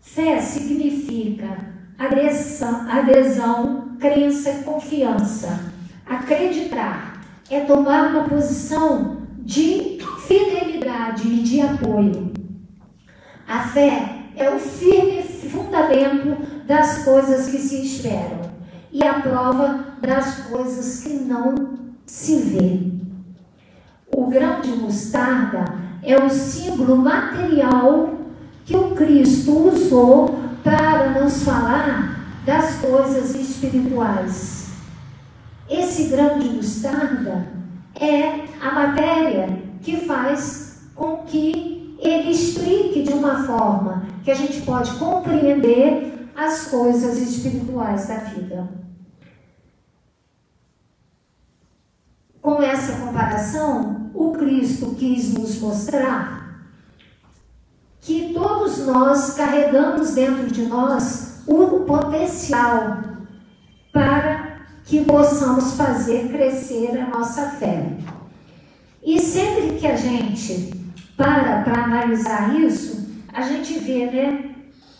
Fé 0.01 0.41
significa 0.41 1.71
adesão, 1.99 2.89
adesão 2.91 3.97
crença 4.01 4.51
e 4.51 4.65
confiança. 4.65 5.73
Acreditar 6.07 7.23
é 7.51 7.61
tomar 7.61 8.11
uma 8.11 8.29
posição 8.29 9.20
de 9.51 9.99
fidelidade 10.29 11.27
e 11.27 11.43
de 11.43 11.61
apoio. 11.61 12.33
A 13.49 13.65
fé 13.65 14.27
é 14.37 14.49
o 14.49 14.61
firme 14.61 15.25
fundamento 15.25 16.37
das 16.69 17.03
coisas 17.03 17.49
que 17.49 17.59
se 17.59 17.85
esperam 17.85 18.49
e 18.93 19.03
a 19.03 19.15
prova 19.15 19.87
das 20.01 20.47
coisas 20.47 21.03
que 21.03 21.15
não 21.15 21.81
se 22.07 22.37
vê. 22.37 22.81
O 24.17 24.29
grão 24.29 24.61
de 24.61 24.71
mostarda 24.71 25.65
é 26.05 26.17
o 26.17 26.31
símbolo 26.31 26.95
material 26.95 28.21
que 28.65 28.77
o 28.77 28.95
Cristo 28.95 29.51
usou 29.69 30.39
para 30.63 31.21
nos 31.21 31.43
falar 31.43 32.39
das 32.47 32.77
coisas 32.77 33.35
espirituais. 33.35 34.69
Esse 35.69 36.05
grão 36.05 36.39
de 36.39 36.49
mostarda 36.51 37.60
é 37.95 38.47
a 38.61 38.73
matéria 38.73 39.63
que 39.83 39.97
faz 40.07 40.89
com 40.95 41.19
que 41.19 41.97
ele 41.99 42.31
explique 42.31 43.03
de 43.03 43.13
uma 43.13 43.45
forma 43.45 44.07
que 44.25 44.31
a 44.31 44.35
gente 44.35 44.63
pode 44.63 44.93
compreender 44.99 46.29
as 46.37 46.69
coisas 46.69 47.19
espirituais 47.19 48.09
da 48.09 48.17
vida. 48.17 48.69
Com 52.41 52.63
essa 52.63 53.05
comparação, 53.05 54.11
o 54.15 54.33
Cristo 54.33 54.95
quis 54.99 55.35
nos 55.35 55.61
mostrar 55.61 56.41
que 58.01 58.33
todos 58.33 58.87
nós 58.87 59.35
carregamos 59.35 60.15
dentro 60.15 60.47
de 60.47 60.63
nós 60.63 61.43
o 61.47 61.81
potencial 61.81 62.99
para 63.93 64.20
que 64.91 65.05
possamos 65.05 65.75
fazer 65.75 66.29
crescer 66.31 66.99
a 66.99 67.17
nossa 67.17 67.51
fé. 67.51 67.93
E 69.01 69.21
sempre 69.21 69.79
que 69.79 69.87
a 69.87 69.95
gente 69.95 70.75
para 71.17 71.63
para 71.63 71.85
analisar 71.85 72.59
isso, 72.59 73.09
a 73.33 73.41
gente 73.43 73.79
vê, 73.79 74.07
né, 74.07 74.51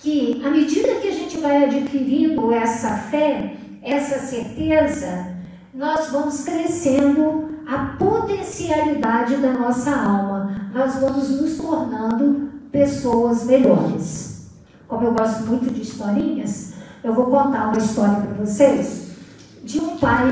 que 0.01 0.41
à 0.45 0.51
medida 0.51 0.95
que 1.01 1.09
a 1.09 1.13
gente 1.13 1.39
vai 1.39 1.65
adquirindo 1.65 2.53
essa 2.53 2.91
fé, 2.91 3.57
essa 3.83 4.21
certeza, 4.21 5.35
nós 5.75 6.09
vamos 6.13 6.45
crescendo 6.45 7.49
a 7.67 7.97
potencialidade 7.99 9.39
da 9.39 9.53
nossa 9.55 9.91
alma, 9.91 10.71
nós 10.73 11.01
vamos 11.01 11.31
nos 11.31 11.57
tornando 11.57 12.49
pessoas 12.71 13.45
melhores. 13.45 14.51
Como 14.87 15.05
eu 15.05 15.13
gosto 15.13 15.47
muito 15.47 15.69
de 15.75 15.83
historinhas, 15.83 16.75
eu 17.03 17.13
vou 17.13 17.27
contar 17.27 17.71
uma 17.71 17.79
história 17.79 18.21
para 18.21 18.45
vocês 18.45 19.10
de 19.63 19.81
um 19.81 19.97
pai 19.97 20.31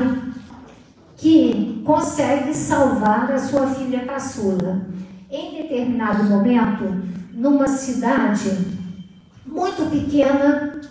que 1.17 1.81
consegue 1.85 2.53
salvar 2.53 3.31
a 3.31 3.37
sua 3.37 3.67
filha 3.67 4.05
caçula. 4.05 4.87
Em 5.29 5.61
determinado 5.61 6.23
momento, 6.23 6.85
numa 7.33 7.67
cidade 7.67 8.49
muito 9.45 9.89
pequena, 9.89 10.81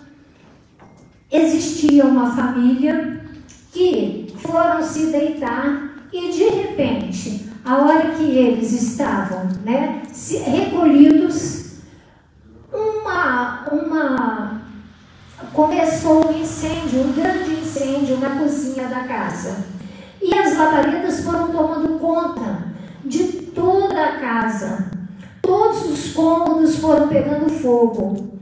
existia 1.31 2.05
uma 2.05 2.31
família 2.35 3.25
que 3.71 4.33
foram 4.37 4.81
se 4.81 5.07
deitar 5.07 5.89
e 6.11 6.31
de 6.31 6.49
repente, 6.49 7.49
a 7.63 7.77
hora 7.77 8.11
que 8.11 8.23
eles 8.23 8.71
estavam 8.71 9.47
né, 9.63 10.01
recolhidos, 10.45 11.79
uma, 12.71 13.67
uma 13.71 14.58
começou 15.53 16.27
um 16.27 16.41
incêndio, 16.41 17.01
um 17.01 17.11
grande 17.13 17.51
incêndio 17.51 18.17
na 18.17 18.31
cozinha 18.37 18.87
da 18.87 19.03
casa. 19.03 19.65
E 20.21 20.33
as 20.33 20.57
labaredas 20.57 21.23
foram 21.23 21.51
tomando 21.51 21.99
conta 21.99 22.69
de 23.03 23.23
toda 23.53 24.03
a 24.03 24.19
casa. 24.19 24.91
Todos 25.41 25.85
os 25.89 26.13
cômodos 26.13 26.75
foram 26.77 27.07
pegando 27.07 27.49
fogo. 27.49 28.39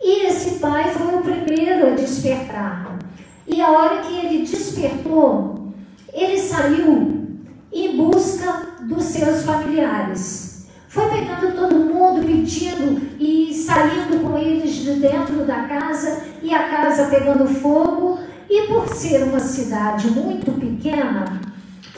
E 0.00 0.26
esse 0.26 0.58
pai 0.60 0.92
foi 0.92 1.14
o 1.16 1.22
primeiro 1.22 1.88
a 1.88 1.90
despertar. 1.90 2.98
E 3.46 3.60
a 3.60 3.70
hora 3.70 4.02
que 4.02 4.14
ele 4.14 4.46
despertou, 4.46 5.72
ele 6.12 6.38
saiu 6.38 7.28
em 7.72 7.96
busca 7.96 8.68
dos 8.82 9.04
seus 9.04 9.42
familiares. 9.44 10.49
Foi 10.90 11.08
pegando 11.08 11.54
todo 11.54 11.76
mundo, 11.76 12.26
pedindo 12.26 13.00
e 13.16 13.54
saindo 13.54 14.24
com 14.24 14.36
eles 14.36 14.72
de 14.72 14.94
dentro 14.94 15.44
da 15.44 15.68
casa 15.68 16.24
e 16.42 16.52
a 16.52 16.68
casa 16.68 17.04
pegando 17.04 17.46
fogo. 17.46 18.18
E 18.50 18.66
por 18.66 18.88
ser 18.88 19.22
uma 19.22 19.38
cidade 19.38 20.10
muito 20.10 20.50
pequena, 20.50 21.42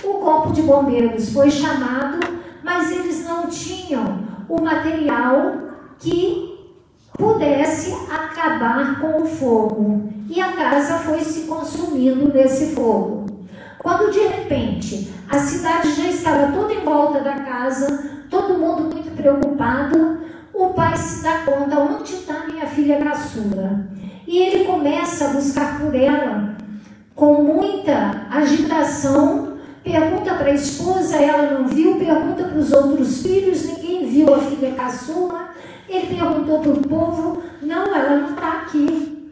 o 0.05 0.12
corpo 0.18 0.52
de 0.52 0.61
bombeiros 0.61 1.33
foi 1.33 1.50
chamado, 1.50 2.18
mas 2.62 2.92
eles 2.92 3.24
não 3.24 3.46
tinham 3.46 4.28
o 4.46 4.61
material 4.61 5.55
que 5.98 6.70
pudesse 7.14 7.94
acabar 8.11 9.00
com 9.00 9.22
o 9.22 9.26
fogo. 9.26 10.12
E 10.28 10.38
a 10.38 10.52
casa 10.52 10.98
foi 10.98 11.20
se 11.20 11.46
consumindo 11.46 12.31
nesse 12.31 12.74
fogo. 12.74 13.24
Quando 13.78 14.12
de 14.12 14.20
repente 14.20 15.11
a 15.31 15.38
cidade 15.38 15.94
já 15.94 16.11
estava 16.11 16.52
toda 16.52 16.74
em 16.74 16.85
volta 16.85 17.20
da 17.20 17.37
casa, 17.37 18.22
todo 18.33 18.59
mundo 18.59 18.85
muito 18.85 19.14
preocupado, 19.14 20.23
o 20.55 20.68
pai 20.71 20.97
se 20.97 21.23
dá 21.23 21.45
conta 21.45 21.79
onde 21.79 22.14
está 22.14 22.47
minha 22.47 22.66
filha 22.66 22.97
caçula. 22.97 23.87
E 24.27 24.38
ele 24.38 24.64
começa 24.64 25.27
a 25.27 25.29
buscar 25.29 25.79
por 25.79 25.95
ela 25.95 26.57
com 27.14 27.42
muita 27.42 28.27
agitação. 28.31 29.59
Pergunta 29.85 30.35
para 30.35 30.51
a 30.51 30.55
esposa, 30.55 31.16
ela 31.16 31.59
não 31.59 31.68
viu. 31.68 31.97
Pergunta 31.97 32.45
para 32.45 32.59
os 32.59 32.73
outros 32.73 33.23
filhos, 33.23 33.66
ninguém 33.66 34.09
viu 34.09 34.35
a 34.35 34.38
filha 34.38 34.73
caçula. 34.73 35.51
Ele 35.87 36.16
perguntou 36.16 36.61
para 36.61 36.73
o 36.73 36.88
povo, 36.88 37.42
não, 37.61 37.95
ela 37.95 38.16
não 38.16 38.31
está 38.31 38.62
aqui. 38.62 39.31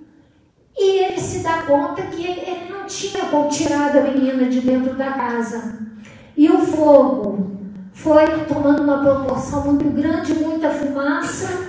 E 0.76 1.04
ele 1.04 1.20
se 1.20 1.42
dá 1.42 1.62
conta 1.62 2.02
que 2.02 2.22
ele 2.22 2.70
não 2.70 2.86
tinha 2.86 3.22
tirado 3.48 3.98
a 3.98 4.02
menina 4.02 4.44
de 4.44 4.60
dentro 4.60 4.94
da 4.94 5.12
casa. 5.12 5.78
E 6.36 6.50
o 6.50 6.58
fogo 6.58 7.59
foi 8.02 8.26
tomando 8.48 8.82
uma 8.82 8.98
proporção 8.98 9.64
muito 9.66 9.84
grande, 9.90 10.34
muita 10.34 10.70
fumaça. 10.70 11.68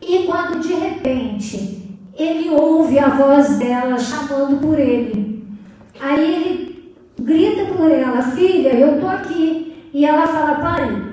E 0.00 0.24
quando 0.24 0.60
de 0.60 0.72
repente 0.74 1.98
ele 2.16 2.50
ouve 2.50 2.98
a 2.98 3.08
voz 3.08 3.58
dela 3.58 3.98
chamando 3.98 4.60
por 4.60 4.78
ele. 4.78 5.44
Aí 6.00 6.34
ele 6.34 6.94
grita 7.20 7.72
por 7.74 7.90
ela, 7.90 8.22
filha, 8.22 8.74
eu 8.74 8.94
estou 8.94 9.08
aqui. 9.08 9.90
E 9.92 10.04
ela 10.04 10.26
fala, 10.26 10.54
pai, 10.56 11.06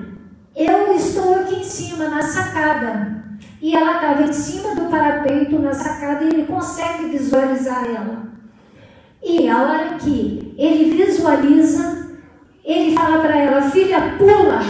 eu 0.54 0.94
estou 0.94 1.34
aqui 1.34 1.56
em 1.56 1.64
cima, 1.64 2.08
na 2.08 2.22
sacada. 2.22 3.24
E 3.60 3.74
ela 3.74 3.94
estava 3.94 4.22
em 4.22 4.32
cima 4.32 4.74
do 4.74 4.90
parapeito, 4.90 5.58
na 5.58 5.72
sacada, 5.72 6.24
e 6.24 6.28
ele 6.28 6.44
consegue 6.44 7.08
visualizar 7.08 7.84
ela. 7.86 8.24
E 9.22 9.48
a 9.48 9.62
hora 9.62 9.94
que 9.94 10.54
ele 10.58 11.02
visualiza, 11.02 12.03
ele 12.64 12.94
fala 12.94 13.18
para 13.20 13.36
ela, 13.36 13.70
filha, 13.70 14.16
pula. 14.16 14.60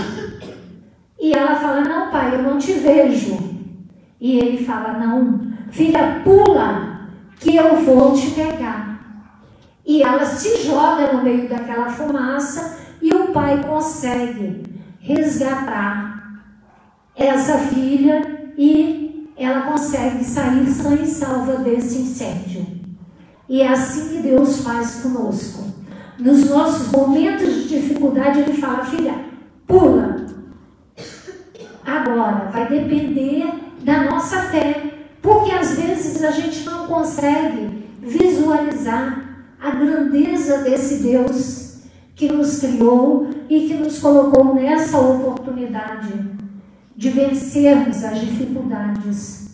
E 1.20 1.32
ela 1.32 1.54
fala, 1.54 1.80
não, 1.82 2.10
pai, 2.10 2.34
eu 2.34 2.42
não 2.42 2.58
te 2.58 2.72
vejo. 2.72 3.38
E 4.20 4.38
ele 4.38 4.64
fala, 4.64 4.98
não, 4.98 5.52
filha, 5.70 6.20
pula, 6.24 7.08
que 7.38 7.54
eu 7.56 7.76
vou 7.76 8.12
te 8.12 8.30
pegar. 8.32 8.94
E 9.86 10.02
ela 10.02 10.24
se 10.24 10.66
joga 10.66 11.12
no 11.12 11.22
meio 11.22 11.48
daquela 11.48 11.88
fumaça 11.88 12.78
e 13.00 13.12
o 13.12 13.28
pai 13.28 13.62
consegue 13.62 14.62
resgatar 14.98 16.42
essa 17.14 17.58
filha 17.58 18.50
e 18.56 19.30
ela 19.36 19.62
consegue 19.62 20.24
sair 20.24 20.66
sã 20.66 20.94
e 20.94 21.06
salva 21.06 21.58
desse 21.58 21.98
incêndio. 21.98 22.66
E 23.48 23.60
é 23.60 23.68
assim 23.68 24.08
que 24.08 24.22
Deus 24.22 24.62
faz 24.62 25.02
conosco. 25.02 25.64
Nos 26.18 26.48
nossos 26.48 26.92
momentos 26.92 27.54
de 27.54 27.68
dificuldade, 27.68 28.40
Ele 28.40 28.54
fala: 28.54 28.84
filha, 28.84 29.14
pula. 29.66 30.26
Agora, 31.84 32.50
vai 32.52 32.68
depender 32.68 33.46
da 33.82 34.04
nossa 34.04 34.42
fé, 34.42 34.94
porque 35.20 35.52
às 35.52 35.76
vezes 35.76 36.22
a 36.24 36.30
gente 36.30 36.64
não 36.64 36.86
consegue 36.86 37.84
visualizar 38.00 39.24
a 39.60 39.70
grandeza 39.70 40.58
desse 40.58 41.02
Deus 41.02 41.78
que 42.14 42.30
nos 42.30 42.60
criou 42.60 43.28
e 43.48 43.68
que 43.68 43.74
nos 43.74 43.98
colocou 43.98 44.54
nessa 44.54 44.98
oportunidade 44.98 46.12
de 46.96 47.10
vencermos 47.10 48.04
as 48.04 48.20
dificuldades. 48.20 49.48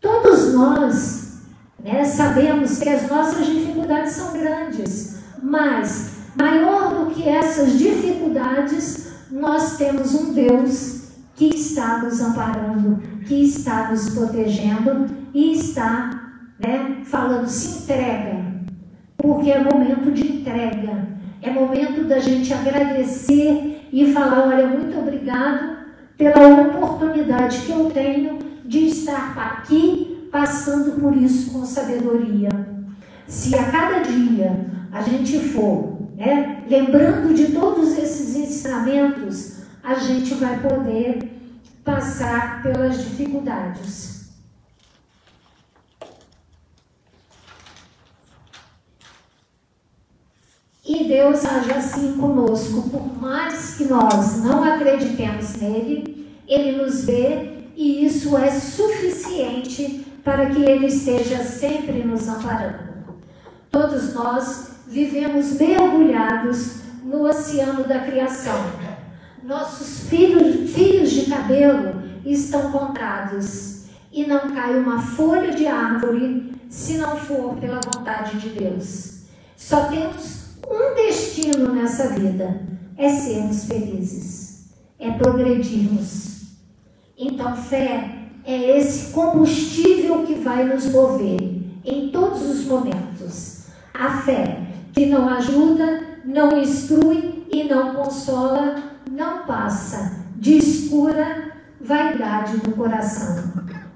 Todos 0.00 0.54
nós 0.54 1.40
né, 1.82 2.04
sabemos 2.04 2.78
que 2.78 2.88
as 2.88 3.08
nossas 3.08 3.46
dificuldades 3.46 4.12
são 4.12 4.32
grandes, 4.32 5.19
mas 5.42 6.20
maior 6.36 6.94
do 6.94 7.10
que 7.10 7.28
essas 7.28 7.78
dificuldades, 7.78 9.12
nós 9.30 9.76
temos 9.76 10.14
um 10.14 10.32
Deus 10.32 11.08
que 11.34 11.54
está 11.54 11.98
nos 11.98 12.20
amparando, 12.20 13.02
que 13.26 13.44
está 13.44 13.90
nos 13.90 14.10
protegendo 14.10 15.06
e 15.32 15.52
está 15.52 16.42
né, 16.58 17.02
falando: 17.04 17.46
se 17.46 17.82
entrega, 17.82 18.44
porque 19.16 19.50
é 19.50 19.62
momento 19.62 20.12
de 20.12 20.32
entrega 20.32 21.20
é 21.42 21.50
momento 21.50 22.04
da 22.04 22.18
gente 22.18 22.52
agradecer 22.52 23.88
e 23.92 24.12
falar: 24.12 24.48
olha, 24.48 24.66
muito 24.66 24.98
obrigado 24.98 25.78
pela 26.16 26.60
oportunidade 26.62 27.60
que 27.60 27.72
eu 27.72 27.90
tenho 27.90 28.38
de 28.64 28.86
estar 28.86 29.36
aqui 29.38 30.28
passando 30.30 31.00
por 31.00 31.16
isso 31.16 31.52
com 31.52 31.64
sabedoria. 31.64 32.50
Se 33.26 33.54
a 33.56 33.70
cada 33.70 34.00
dia 34.00 34.66
a 34.92 35.02
gente 35.02 35.38
for 35.38 35.98
né, 36.16 36.64
lembrando 36.68 37.32
de 37.34 37.52
todos 37.52 37.96
esses 37.96 38.36
ensinamentos, 38.36 39.60
a 39.82 39.94
gente 39.94 40.34
vai 40.34 40.60
poder 40.60 41.30
passar 41.82 42.62
pelas 42.62 42.98
dificuldades. 43.02 44.20
E 50.84 51.04
Deus 51.04 51.44
age 51.44 51.72
assim 51.72 52.18
conosco, 52.18 52.90
por 52.90 53.20
mais 53.20 53.76
que 53.76 53.84
nós 53.84 54.42
não 54.42 54.62
acreditemos 54.64 55.54
nele, 55.54 56.36
ele 56.46 56.82
nos 56.82 57.04
vê 57.04 57.64
e 57.76 58.04
isso 58.04 58.36
é 58.36 58.50
suficiente 58.50 60.06
para 60.22 60.50
que 60.50 60.62
ele 60.62 60.86
esteja 60.86 61.42
sempre 61.44 62.02
nos 62.02 62.28
amparando. 62.28 62.90
Todos 63.70 64.12
nós 64.12 64.69
vivemos 64.90 65.52
mergulhados 65.52 66.80
no 67.04 67.22
oceano 67.22 67.84
da 67.84 68.00
criação. 68.00 68.60
Nossos 69.42 70.08
filhos, 70.08 70.70
filhos 70.74 71.10
de 71.12 71.30
cabelo 71.30 72.02
estão 72.26 72.72
contados 72.72 73.84
e 74.12 74.26
não 74.26 74.50
cai 74.50 74.76
uma 74.76 75.00
folha 75.00 75.52
de 75.52 75.66
árvore 75.66 76.52
se 76.68 76.98
não 76.98 77.16
for 77.16 77.56
pela 77.56 77.80
vontade 77.80 78.38
de 78.38 78.48
Deus. 78.50 79.22
Só 79.56 79.84
temos 79.84 80.56
um 80.68 80.94
destino 80.96 81.72
nessa 81.72 82.08
vida: 82.08 82.60
é 82.98 83.08
sermos 83.08 83.64
felizes, 83.64 84.70
é 84.98 85.10
progredirmos. 85.12 86.40
Então, 87.16 87.54
fé 87.56 88.18
é 88.44 88.78
esse 88.78 89.12
combustível 89.12 90.26
que 90.26 90.34
vai 90.34 90.64
nos 90.64 90.86
mover 90.86 91.40
em 91.84 92.10
todos 92.10 92.42
os 92.42 92.64
momentos. 92.64 93.60
A 93.92 94.22
fé 94.22 94.69
que 95.00 95.06
não 95.06 95.30
ajuda, 95.30 96.02
não 96.26 96.60
instrui 96.60 97.46
e 97.50 97.64
não 97.64 97.94
consola, 97.94 98.76
não 99.10 99.46
passa 99.46 100.26
de 100.36 100.58
escura 100.58 101.52
vaidade 101.80 102.58
no 102.58 102.76
coração. 102.76 103.50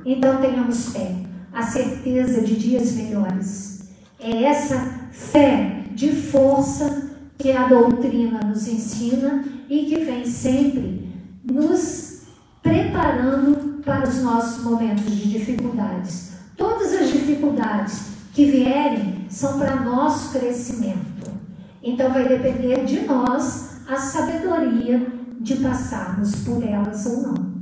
Então 0.07 0.41
tenhamos 0.41 0.95
fé, 0.95 1.15
a 1.53 1.61
certeza 1.61 2.41
de 2.41 2.57
dias 2.57 2.93
melhores. 2.93 3.91
É 4.19 4.45
essa 4.45 5.11
fé 5.13 5.85
de 5.91 6.11
força 6.11 7.11
que 7.37 7.53
a 7.53 7.69
doutrina 7.69 8.41
nos 8.41 8.67
ensina 8.67 9.45
e 9.69 9.85
que 9.85 10.05
vem 10.07 10.25
sempre 10.25 11.07
nos 11.45 12.23
preparando 12.63 13.83
para 13.85 14.09
os 14.09 14.23
nossos 14.23 14.65
momentos 14.65 15.05
de 15.05 15.39
dificuldades. 15.39 16.33
Todas 16.57 16.95
as 16.95 17.13
dificuldades 17.13 18.05
que 18.33 18.47
vierem 18.47 19.14
são 19.29 19.59
para 19.59 19.77
nosso 19.77 20.39
crescimento. 20.39 21.31
Então 21.83 22.13
vai 22.13 22.27
depender 22.27 22.85
de 22.85 23.01
nós 23.01 23.81
a 23.87 23.97
sabedoria 23.97 25.07
de 25.41 25.57
passarmos 25.57 26.37
por 26.37 26.63
elas 26.63 27.05
ou 27.07 27.23
não. 27.23 27.55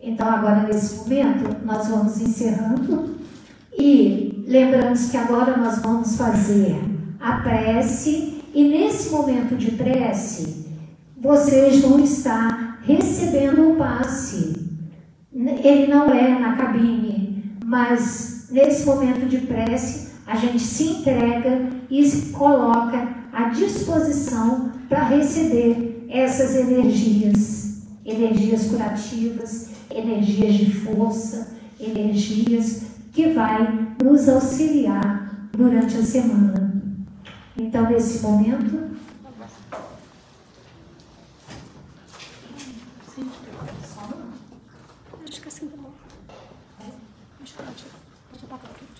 Então 0.00 0.28
agora 0.28 0.62
nesse 0.62 0.96
momento 0.96 1.64
nós 1.64 1.88
vamos 1.88 2.20
encerrando 2.20 3.16
e 3.76 4.44
lembramos 4.46 5.10
que 5.10 5.16
agora 5.16 5.56
nós 5.56 5.80
vamos 5.80 6.16
fazer 6.16 6.78
a 7.20 7.38
prece 7.38 8.42
e 8.54 8.68
nesse 8.68 9.10
momento 9.10 9.56
de 9.56 9.72
prece 9.72 10.66
vocês 11.16 11.80
vão 11.80 11.98
estar 12.00 12.80
recebendo 12.82 13.72
o 13.72 13.76
passe. 13.76 14.52
Ele 15.32 15.86
não 15.86 16.10
é 16.10 16.38
na 16.38 16.54
cabine, 16.54 17.58
mas 17.64 18.33
nesse 18.54 18.86
momento 18.86 19.26
de 19.28 19.38
prece 19.38 20.14
a 20.24 20.36
gente 20.36 20.60
se 20.60 20.84
entrega 20.84 21.70
e 21.90 22.08
se 22.08 22.30
coloca 22.30 23.08
à 23.32 23.48
disposição 23.48 24.72
para 24.88 25.08
receber 25.08 26.06
essas 26.08 26.54
energias, 26.54 27.82
energias 28.06 28.68
curativas, 28.68 29.70
energias 29.90 30.54
de 30.54 30.72
força, 30.72 31.56
energias 31.80 32.82
que 33.12 33.30
vai 33.30 33.88
nos 34.02 34.28
auxiliar 34.28 35.48
durante 35.52 35.96
a 35.96 36.02
semana. 36.02 36.72
Então, 37.56 37.90
nesse 37.90 38.22
momento, 38.22 38.94
Acho 45.28 45.40
que 45.40 45.48
assim 45.48 45.68
tá 45.68 45.76
bom. 45.76 45.92
Acho 47.42 47.54
que 47.54 47.62
pode, 47.62 47.84
pode 48.30 48.44
apagar 48.44 48.70
tudo. 48.74 48.94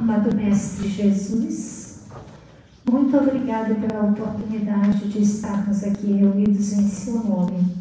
Amado 0.00 0.34
Mestre 0.34 0.88
Jesus, 0.88 2.04
muito 2.90 3.14
obrigada 3.18 3.74
pela 3.74 4.04
oportunidade 4.04 5.06
de 5.10 5.20
estarmos 5.20 5.84
aqui 5.84 6.10
reunidos 6.14 6.72
em 6.72 6.88
seu 6.88 7.22
nome. 7.22 7.76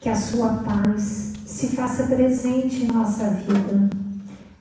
Que 0.00 0.08
a 0.08 0.16
sua 0.16 0.54
paz 0.64 1.34
se 1.46 1.68
faça 1.76 2.08
presente 2.08 2.82
em 2.82 2.86
nossa 2.88 3.30
vida. 3.30 3.88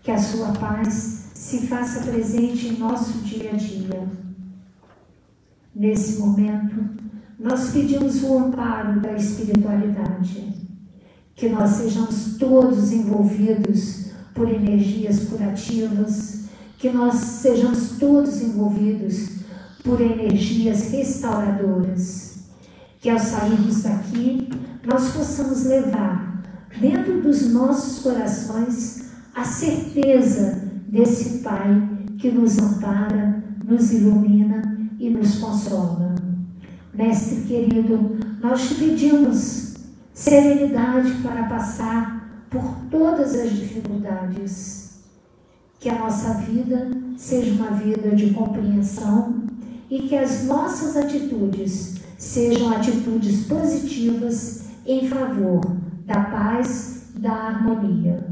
Que 0.03 0.11
a 0.11 0.19
sua 0.19 0.51
paz 0.51 1.31
se 1.33 1.65
faça 1.65 2.01
presente 2.01 2.67
em 2.67 2.77
nosso 2.77 3.13
dia 3.23 3.53
a 3.53 3.55
dia. 3.55 4.07
Nesse 5.75 6.19
momento, 6.19 6.75
nós 7.39 7.71
pedimos 7.71 8.21
o 8.21 8.37
amparo 8.37 9.01
da 9.01 9.13
espiritualidade. 9.13 10.53
Que 11.35 11.49
nós 11.49 11.71
sejamos 11.71 12.37
todos 12.37 12.91
envolvidos 12.91 14.06
por 14.37 14.47
energias 14.47 15.25
curativas 15.25 16.43
que 16.77 16.91
nós 16.91 17.15
sejamos 17.15 17.97
todos 17.99 18.39
envolvidos 18.39 19.29
por 19.83 19.99
energias 19.99 20.91
restauradoras. 20.91 22.37
Que 23.01 23.09
ao 23.09 23.17
sairmos 23.17 23.81
daqui, 23.81 24.47
nós 24.85 25.09
possamos 25.09 25.65
levar 25.65 26.43
dentro 26.79 27.21
dos 27.21 27.51
nossos 27.51 28.03
corações 28.03 29.09
a 29.33 29.43
certeza 29.43 30.61
desse 30.87 31.39
Pai 31.39 31.89
que 32.19 32.29
nos 32.29 32.59
ampara, 32.59 33.43
nos 33.63 33.91
ilumina 33.91 34.89
e 34.99 35.09
nos 35.09 35.39
consola. 35.39 36.15
Mestre 36.93 37.41
querido, 37.41 38.17
nós 38.41 38.69
te 38.69 38.75
pedimos 38.75 39.75
serenidade 40.13 41.11
para 41.21 41.43
passar 41.43 42.16
por 42.49 42.63
todas 42.89 43.35
as 43.35 43.51
dificuldades 43.51 44.99
que 45.79 45.89
a 45.89 45.99
nossa 45.99 46.33
vida 46.35 46.89
seja 47.17 47.51
uma 47.53 47.71
vida 47.71 48.15
de 48.15 48.33
compreensão 48.33 49.43
e 49.89 50.03
que 50.03 50.15
as 50.15 50.45
nossas 50.45 50.95
atitudes 50.95 51.95
sejam 52.17 52.71
atitudes 52.71 53.45
positivas 53.45 54.63
em 54.85 55.07
favor 55.07 55.61
da 56.05 56.23
paz, 56.23 57.11
da 57.15 57.31
harmonia. 57.31 58.25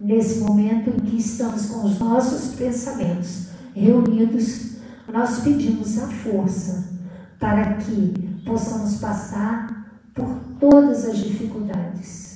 Nesse 0.00 0.40
momento 0.40 0.90
em 0.90 1.00
que 1.00 1.16
estamos 1.16 1.66
com 1.66 1.86
os 1.86 1.98
nossos 1.98 2.54
pensamentos 2.56 3.48
reunidos, 3.74 4.72
nós 5.10 5.40
pedimos 5.40 5.98
a 5.98 6.08
força 6.08 6.92
para 7.38 7.74
que 7.74 8.12
possamos 8.44 8.96
passar 8.96 9.86
por 10.14 10.28
todas 10.58 11.04
as 11.06 11.18
dificuldades 11.18 12.31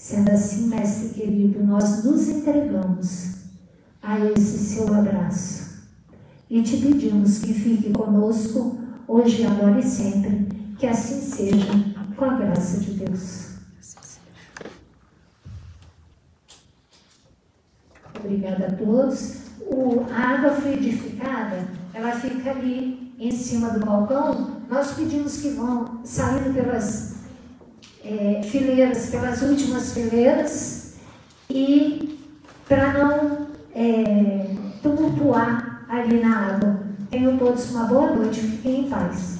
Sendo 0.00 0.30
assim, 0.30 0.68
Mestre 0.68 1.10
querido, 1.10 1.62
nós 1.62 2.02
nos 2.02 2.26
entregamos 2.26 3.34
a 4.02 4.18
esse 4.18 4.58
seu 4.58 4.94
abraço 4.94 5.84
e 6.48 6.62
te 6.62 6.78
pedimos 6.78 7.40
que 7.40 7.52
fique 7.52 7.92
conosco 7.92 8.78
hoje, 9.06 9.44
agora 9.44 9.78
e 9.78 9.82
sempre, 9.82 10.48
que 10.78 10.86
assim 10.86 11.20
seja, 11.20 11.66
com 12.16 12.24
a 12.24 12.34
graça 12.34 12.78
de 12.78 12.92
Deus. 12.92 13.56
Obrigada 18.18 18.68
a 18.68 18.72
todos. 18.72 19.34
O, 19.66 20.06
a 20.10 20.16
água 20.16 20.52
fluidificada, 20.52 21.68
ela 21.92 22.12
fica 22.12 22.52
ali 22.52 23.12
em 23.18 23.32
cima 23.32 23.68
do 23.68 23.84
balcão. 23.84 24.62
Nós 24.66 24.92
pedimos 24.94 25.42
que 25.42 25.50
vão 25.50 26.00
saindo 26.04 26.54
pelas 26.54 27.19
é, 28.04 28.42
fileiras, 28.42 29.10
pelas 29.10 29.42
últimas 29.42 29.92
fileiras, 29.92 30.94
e 31.48 32.18
para 32.68 32.92
não 32.92 33.48
é, 33.74 34.46
tumultuar 34.82 35.84
ali 35.88 36.20
na 36.20 36.54
água. 36.54 36.80
Tenham 37.10 37.36
todos 37.36 37.70
uma 37.70 37.84
boa 37.84 38.14
noite, 38.14 38.40
fiquem 38.40 38.80
em 38.80 38.88
paz. 38.88 39.39